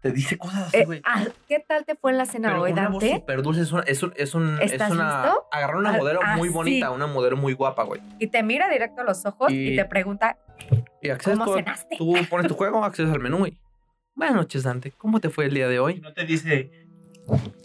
[0.00, 1.00] Te dice cosas así, Eh, güey.
[1.04, 3.20] ah, ¿Qué tal te fue en la cena Pero hoy, una voz Dante?
[3.20, 3.60] súper dulce.
[3.62, 5.22] Es, una- es, un- es, un- es ¿Estás una...
[5.22, 5.46] listo?
[5.52, 6.54] Agarrar una Ah, modelo ah, muy sí.
[6.54, 8.00] bonita, una modelo muy guapa, güey.
[8.18, 10.36] Y te mira directo a los ojos y, Y- te pregunta,
[11.00, 11.96] Y accedes ¿Cómo tú, cenaste?
[11.96, 13.56] tú pones tu juego, accedes al menú, güey.
[14.14, 14.90] Buenas noches, Dante.
[14.92, 16.00] ¿Cómo te fue el día de hoy?
[16.00, 16.81] No te dice,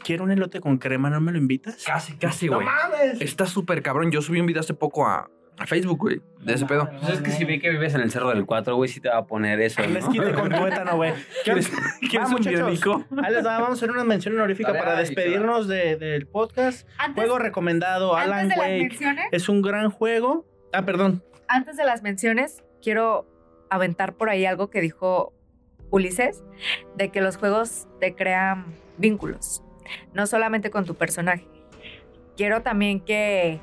[0.03, 1.83] quiero un elote con crema, ¿no me lo invitas?
[1.85, 2.67] Casi, casi, ¡No güey.
[2.67, 3.21] mames!
[3.21, 4.11] Está súper cabrón.
[4.11, 6.89] Yo subí un video hace poco a, a Facebook, güey, de ese pedo.
[7.01, 9.09] Pues es que si ve que vives en el Cerro del 4, güey, sí te
[9.09, 9.97] va a poner eso, ¿no?
[9.99, 11.13] esquite con tuétano, güey.
[11.43, 11.71] ¿Quieres,
[12.09, 13.03] ¿quieres un biónico?
[13.23, 16.87] Ahí les vamos a hacer una mención honorífica para ahí, despedirnos de- del podcast.
[16.97, 20.45] antes, Juego recomendado, Alan antes de las menciones, Es un gran juego.
[20.73, 21.23] Ah, perdón.
[21.47, 23.25] antes de las menciones, quiero
[23.69, 25.33] aventar por ahí algo que dijo
[25.89, 26.43] Ulises,
[26.97, 28.65] de que los juegos te crean
[28.97, 29.63] vínculos,
[30.13, 31.47] no solamente con tu personaje.
[32.35, 33.59] Quiero también que,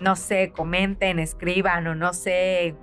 [0.00, 2.74] no sé, comenten, escriban o no sé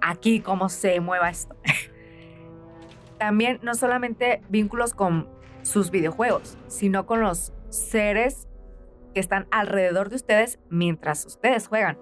[0.00, 1.56] aquí cómo se mueva esto.
[3.18, 5.28] también no solamente vínculos con
[5.62, 8.48] sus videojuegos, sino con los seres
[9.12, 11.98] que están alrededor de ustedes mientras ustedes juegan.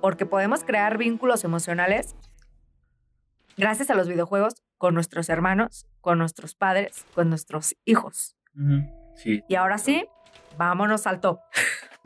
[0.00, 2.14] Porque podemos crear vínculos emocionales
[3.56, 8.36] gracias a los videojuegos con nuestros hermanos, con nuestros padres, con nuestros hijos.
[9.16, 9.42] Sí.
[9.48, 10.04] Y ahora sí,
[10.58, 11.40] vámonos al top.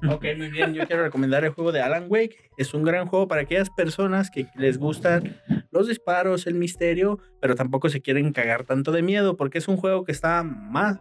[0.08, 0.74] Ok, muy bien.
[0.74, 2.52] Yo quiero recomendar el juego de Alan Wake.
[2.56, 5.40] Es un gran juego para aquellas personas que les gustan
[5.72, 9.76] los disparos, el misterio, pero tampoco se quieren cagar tanto de miedo, porque es un
[9.76, 11.00] juego que está más.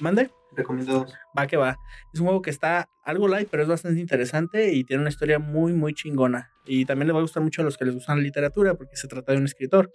[0.00, 0.30] ¿Mande?
[0.52, 1.04] Recomiendo
[1.38, 1.76] Va que va.
[2.14, 5.38] Es un juego que está algo light, pero es bastante interesante y tiene una historia
[5.38, 6.55] muy, muy chingona.
[6.66, 8.96] Y también le va a gustar mucho a los que les gustan la literatura, porque
[8.96, 9.92] se trata de un escritor.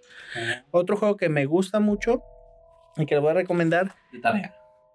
[0.70, 2.22] Otro juego que me gusta mucho
[2.96, 3.94] y que le voy a recomendar.
[4.12, 4.54] de tarea.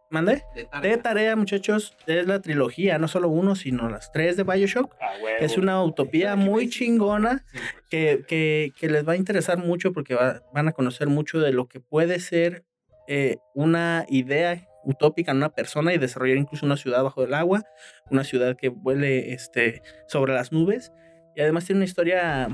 [0.09, 0.41] ¿Mande?
[0.81, 4.95] De tarea, muchachos, es la trilogía, no solo uno, sino las tres de Bioshock.
[5.41, 7.43] Es una utopía muy chingona
[7.89, 11.51] que, que- que les va a interesar mucho porque va- van a conocer mucho de
[11.51, 12.63] lo que puede ser
[13.09, 17.63] eh, una idea utópica en una persona y desarrollar incluso una ciudad bajo el agua,
[18.09, 20.93] una ciudad que vuele este, sobre las nubes.
[21.37, 22.49] Y además tiene una historia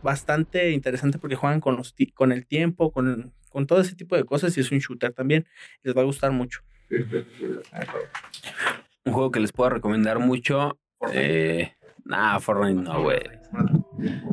[0.00, 4.22] bastante interesante porque juegan con, los con el tiempo, con, con todo ese tipo de
[4.22, 5.44] cosas y es un shooter también.
[5.82, 6.60] Les va a gustar mucho.
[9.04, 10.78] Un juego que les puedo recomendar mucho.
[11.12, 11.72] Eh,
[12.04, 13.18] nah, Fortnite no, güey.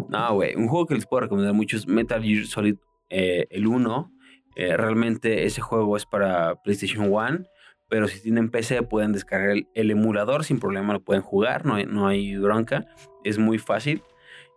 [0.08, 0.54] No, güey.
[0.54, 2.76] Un juego que les puedo recomendar mucho es Metal Gear Solid
[3.10, 4.12] eh, el 1.
[4.56, 7.44] Eh, realmente ese juego es para PlayStation 1.
[7.90, 11.76] Pero si tienen PC pueden descargar el, el emulador sin problema, lo pueden jugar, no
[11.76, 12.88] hay, no hay bronca.
[13.24, 14.02] Es muy fácil.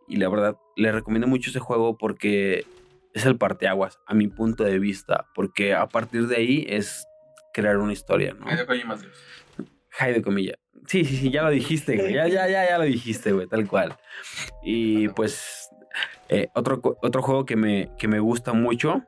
[0.06, 2.64] Y la verdad, les recomiendo mucho ese juego porque
[3.12, 5.26] es el parteaguas, a mi punto de vista.
[5.34, 7.06] Porque a partir de ahí es
[7.52, 8.46] crear una historia, ¿no?
[9.90, 10.54] Jaide Comilla.
[10.86, 12.14] Sí, sí, sí, ya lo dijiste, güey.
[12.14, 13.96] Ya, ya, ya, ya lo dijiste, güey, tal cual.
[14.62, 15.68] Y pues,
[16.28, 19.02] eh, otro, otro juego que me, que me gusta mucho,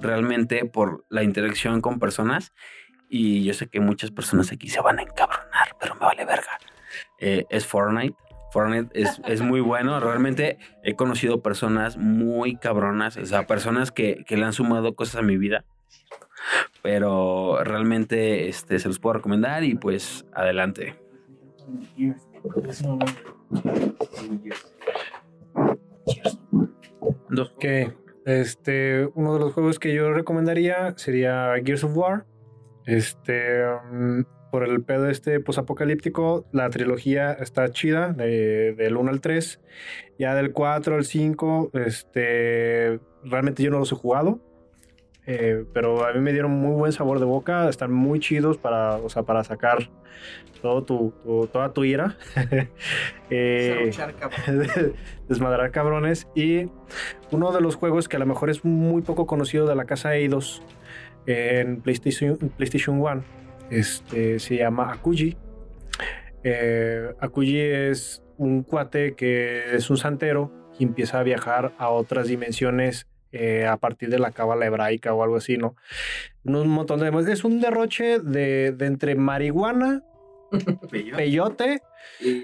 [0.00, 2.52] realmente por la interacción con personas,
[3.14, 6.58] y yo sé que muchas personas aquí se van a encabronar, pero me vale verga.
[7.18, 8.16] eh, es Fortnite.
[8.50, 10.00] Fortnite es, es muy bueno.
[10.00, 15.16] Realmente he conocido personas muy cabronas, o sea, personas que, que le han sumado cosas
[15.16, 15.66] a mi vida.
[16.80, 20.98] Pero realmente este, se los puedo recomendar y pues adelante.
[27.28, 27.52] Dos.
[28.24, 32.24] Este, uno de los juegos que yo recomendaría sería Gears of War.
[32.86, 39.20] Este, mm, por el pedo este posapocalíptico, la trilogía está chida, de- del 1 al
[39.20, 39.60] 3.
[40.18, 44.40] Ya del 4 al 5, este, realmente yo no los he jugado.
[45.24, 48.96] eh, pero a mí me dieron muy buen sabor de boca, están muy chidos para,
[48.96, 49.88] o sea, para sacar
[50.60, 52.16] todo tu, tu- toda tu ira.
[53.30, 53.90] Eh,
[55.28, 56.26] desmadrar cabrones.
[56.34, 56.68] Y
[57.30, 60.14] uno de los juegos que a lo mejor es muy poco conocido de la casa
[60.16, 60.60] Eidos
[61.26, 63.22] en PlayStation, PlayStation 1
[63.70, 65.36] este, se llama Akuji.
[66.44, 72.26] Eh, Akuji es un cuate que es un santero y empieza a viajar a otras
[72.26, 75.74] dimensiones eh, a partir de la cábala hebraica o algo así, ¿no?
[76.44, 77.32] Un montón de...
[77.32, 80.02] Es un derroche de, de entre marihuana,
[81.16, 81.80] peyote,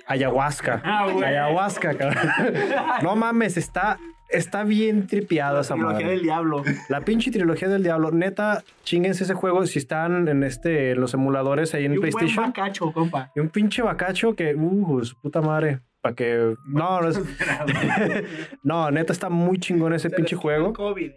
[0.06, 0.80] ayahuasca.
[0.84, 1.06] Ah.
[1.24, 2.30] Ayahuasca, cabrón.
[3.02, 3.98] No mames, está
[4.28, 6.62] está bien tripiado esa La trilogía del diablo.
[6.88, 8.10] La pinche trilogía del diablo.
[8.10, 12.36] Neta, chinguense ese juego si están en este, los emuladores ahí en y un PlayStation.
[12.36, 13.32] Buen bacacho, compa.
[13.34, 15.80] Y un pinche bacacho que, uh, su puta madre.
[16.00, 16.54] Para que.
[16.68, 17.20] No, no, es...
[18.62, 20.72] no, neta está muy chingón ese pinche juego.
[20.72, 21.12] COVID.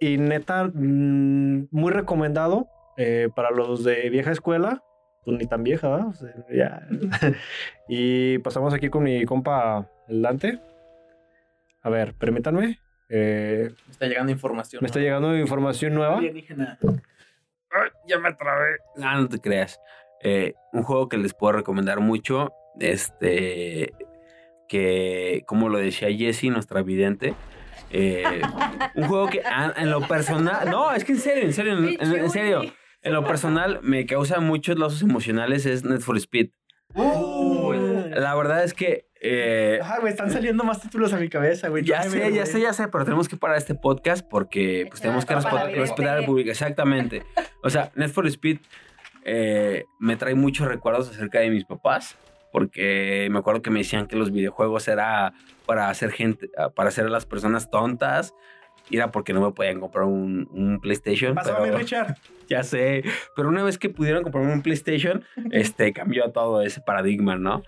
[0.00, 4.82] Y neta, mmm, muy recomendado eh, para los de vieja escuela.
[5.24, 6.08] Pues ni tan vieja, ¿verdad?
[6.08, 6.86] O sea, ya.
[7.88, 10.60] y pasamos aquí con mi compa el Dante.
[11.84, 12.80] A ver, permítanme.
[13.10, 14.80] Eh, me está llegando información.
[14.82, 16.18] Me está llegando información nueva.
[16.18, 18.78] Ay, ya me trabé.
[18.96, 19.78] No, no te creas.
[20.22, 22.52] Eh, un juego que les puedo recomendar mucho.
[22.80, 23.92] Este.
[24.66, 27.34] Que, como lo decía Jessie, nuestra vidente.
[27.90, 28.24] Eh,
[28.94, 30.70] un juego que ah, en lo personal.
[30.70, 32.62] No, es que en serio, en serio, en, en, en serio.
[33.02, 36.48] En lo personal me causa muchos lazos emocionales es Net for Speed.
[36.94, 39.06] La verdad es que.
[39.26, 41.82] Eh, Ajá, güey, están saliendo más títulos a mi cabeza, güey.
[41.82, 45.24] ya sé, ya sé, ya sé, pero tenemos que parar este podcast porque pues tenemos
[45.24, 46.50] que resp respetar al público.
[46.50, 47.22] Exactamente.
[47.62, 48.58] O sea, Net for Speed
[49.24, 52.18] eh, me trae muchos recuerdos acerca de mis papás.
[52.52, 55.32] Porque me acuerdo que me decían que los videojuegos era
[55.66, 58.34] para hacer gente, para hacer a las personas tontas.
[58.90, 61.34] Y era porque no me podían comprar un, un PlayStation.
[61.34, 62.16] Pásame, pero, Richard.
[62.48, 63.02] Ya sé.
[63.34, 67.62] Pero una vez que pudieron comprarme un PlayStation, este cambió todo ese paradigma, ¿no?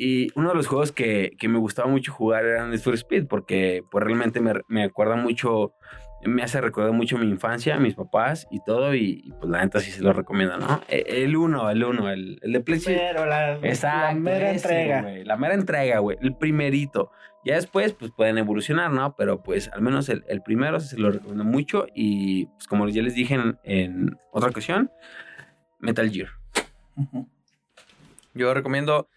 [0.00, 3.26] Y uno de los juegos que, que me gustaba mucho jugar era Need for Speed,
[3.26, 5.74] porque pues realmente me, me acuerda mucho,
[6.24, 9.80] me hace recordar mucho mi infancia, mis papás y todo, y, y pues la neta
[9.80, 10.80] sí se lo recomiendo, ¿no?
[10.88, 13.02] E, El uno, el uno, el, el de PlayStation.
[13.12, 15.02] Pero la, Exacto, la mera ese, entrega.
[15.02, 16.16] güey, la mera entrega, güey.
[16.22, 17.10] El primerito.
[17.44, 19.16] Ya después, pues pueden evolucionar, ¿no?
[19.16, 21.86] Pero pues al menos el, el primero sí se lo recomiendo mucho.
[21.94, 24.90] Y pues como ya les dije en, en otra ocasión,
[25.80, 26.28] Metal Gear.
[28.34, 29.08] Yo recomiendo,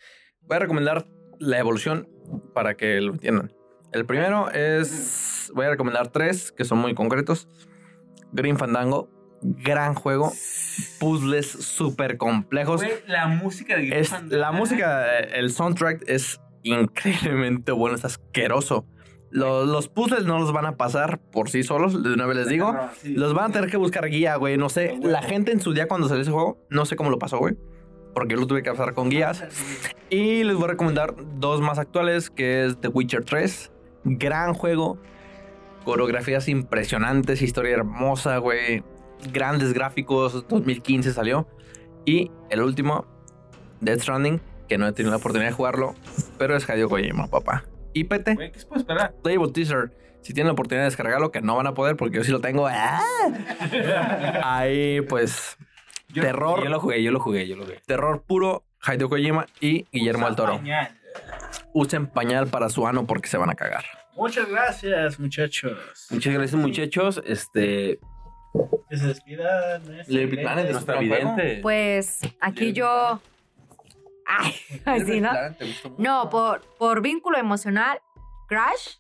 [0.44, 1.06] voy a recomendar
[1.40, 2.08] la evolución
[2.54, 3.52] para que lo entiendan.
[3.92, 7.48] El primero es, voy a recomendar tres que son muy concretos.
[8.32, 9.10] Green Fandango,
[9.42, 10.32] gran juego.
[11.00, 12.82] Puzzles súper complejos.
[13.08, 18.86] La música de Es, la música, el soundtrack es increíblemente bueno, es asqueroso.
[19.30, 22.48] Los, los, puzzles no los van a pasar por sí solos, de una vez les
[22.50, 22.78] digo.
[23.02, 23.14] Sí.
[23.14, 24.58] Los van a tener que buscar guía, güey.
[24.58, 27.18] No sé, la gente en su día cuando salió ese juego, no sé cómo lo
[27.18, 27.56] pasó, güey.
[28.14, 29.44] Porque yo lo tuve que pasar con guías.
[30.10, 33.72] Y les voy a recomendar dos más actuales, que es The Witcher 3.
[34.04, 34.98] Gran juego.
[35.86, 38.84] Coreografías impresionantes, historia hermosa, güey.
[39.32, 41.48] Grandes gráficos, 2015 salió.
[42.06, 43.06] Y el último,
[43.80, 45.96] Death Stranding, que no he tenido la oportunidad de jugarlo,
[46.38, 47.66] pero es Hideo Kojima, papá.
[47.94, 49.14] Y PT, ¿qué se puede esperar?
[49.22, 49.92] Playable Teaser.
[50.22, 52.40] Si tienen la oportunidad de descargarlo, que no van a poder porque yo sí lo
[52.40, 52.68] tengo.
[52.68, 53.02] ¡ah!
[54.44, 55.58] Ahí, pues,
[56.14, 57.82] Yo- terror, Yo lo jugué, yo lo jugué, yo lo jugué.
[57.86, 60.58] terror puro, Hideo Kojima y Guillermo del Toro.
[60.58, 60.98] Pañal.
[61.74, 63.84] Usen pañal para su ano porque se van a cagar.
[64.16, 66.08] Muchas gracias, muchachos.
[66.10, 67.22] Muchas gracias, muchachos.
[67.26, 68.00] Este.
[68.90, 69.82] Que se despidan.
[69.94, 70.04] ¿eh?
[70.08, 71.60] Little Big Planet es Nuestra vidente.
[71.62, 73.22] Pues aquí yo.
[74.26, 74.54] Ay,
[74.86, 75.32] así, ¿no?
[75.98, 78.00] No, por, por vínculo emocional,
[78.48, 78.96] Crash.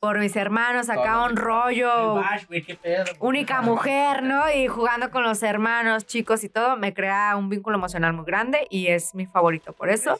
[0.00, 2.14] Por mis hermanos, acá un rollo.
[2.14, 3.04] Bash, güey, qué pedo.
[3.18, 4.50] Única mujer, ¿no?
[4.50, 8.66] Y jugando con los hermanos, chicos y todo, me crea un vínculo emocional muy grande
[8.70, 10.18] y es mi favorito por eso.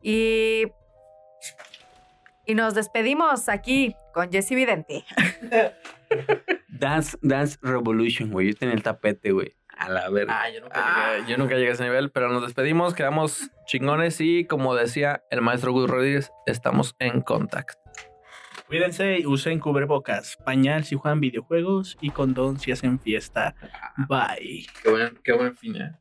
[0.00, 0.66] Y.
[2.46, 5.04] Y nos despedimos aquí con Jesse Vidente.
[6.68, 8.52] Dance, Dance Revolution, güey.
[8.52, 9.56] Yo tenía el tapete, güey.
[9.76, 10.40] A la verga.
[10.40, 14.20] Ah, yo nunca, Llegué, yo nunca llegué a ese nivel, pero nos despedimos, quedamos chingones
[14.20, 17.83] y como decía el maestro Gus Rodríguez, estamos en contacto.
[18.66, 23.54] Cuídense y usen cubrebocas, pañal si juegan videojuegos y condón si hacen fiesta.
[24.08, 24.66] Bye.
[24.82, 25.92] Qué buen, qué buen fin, eh.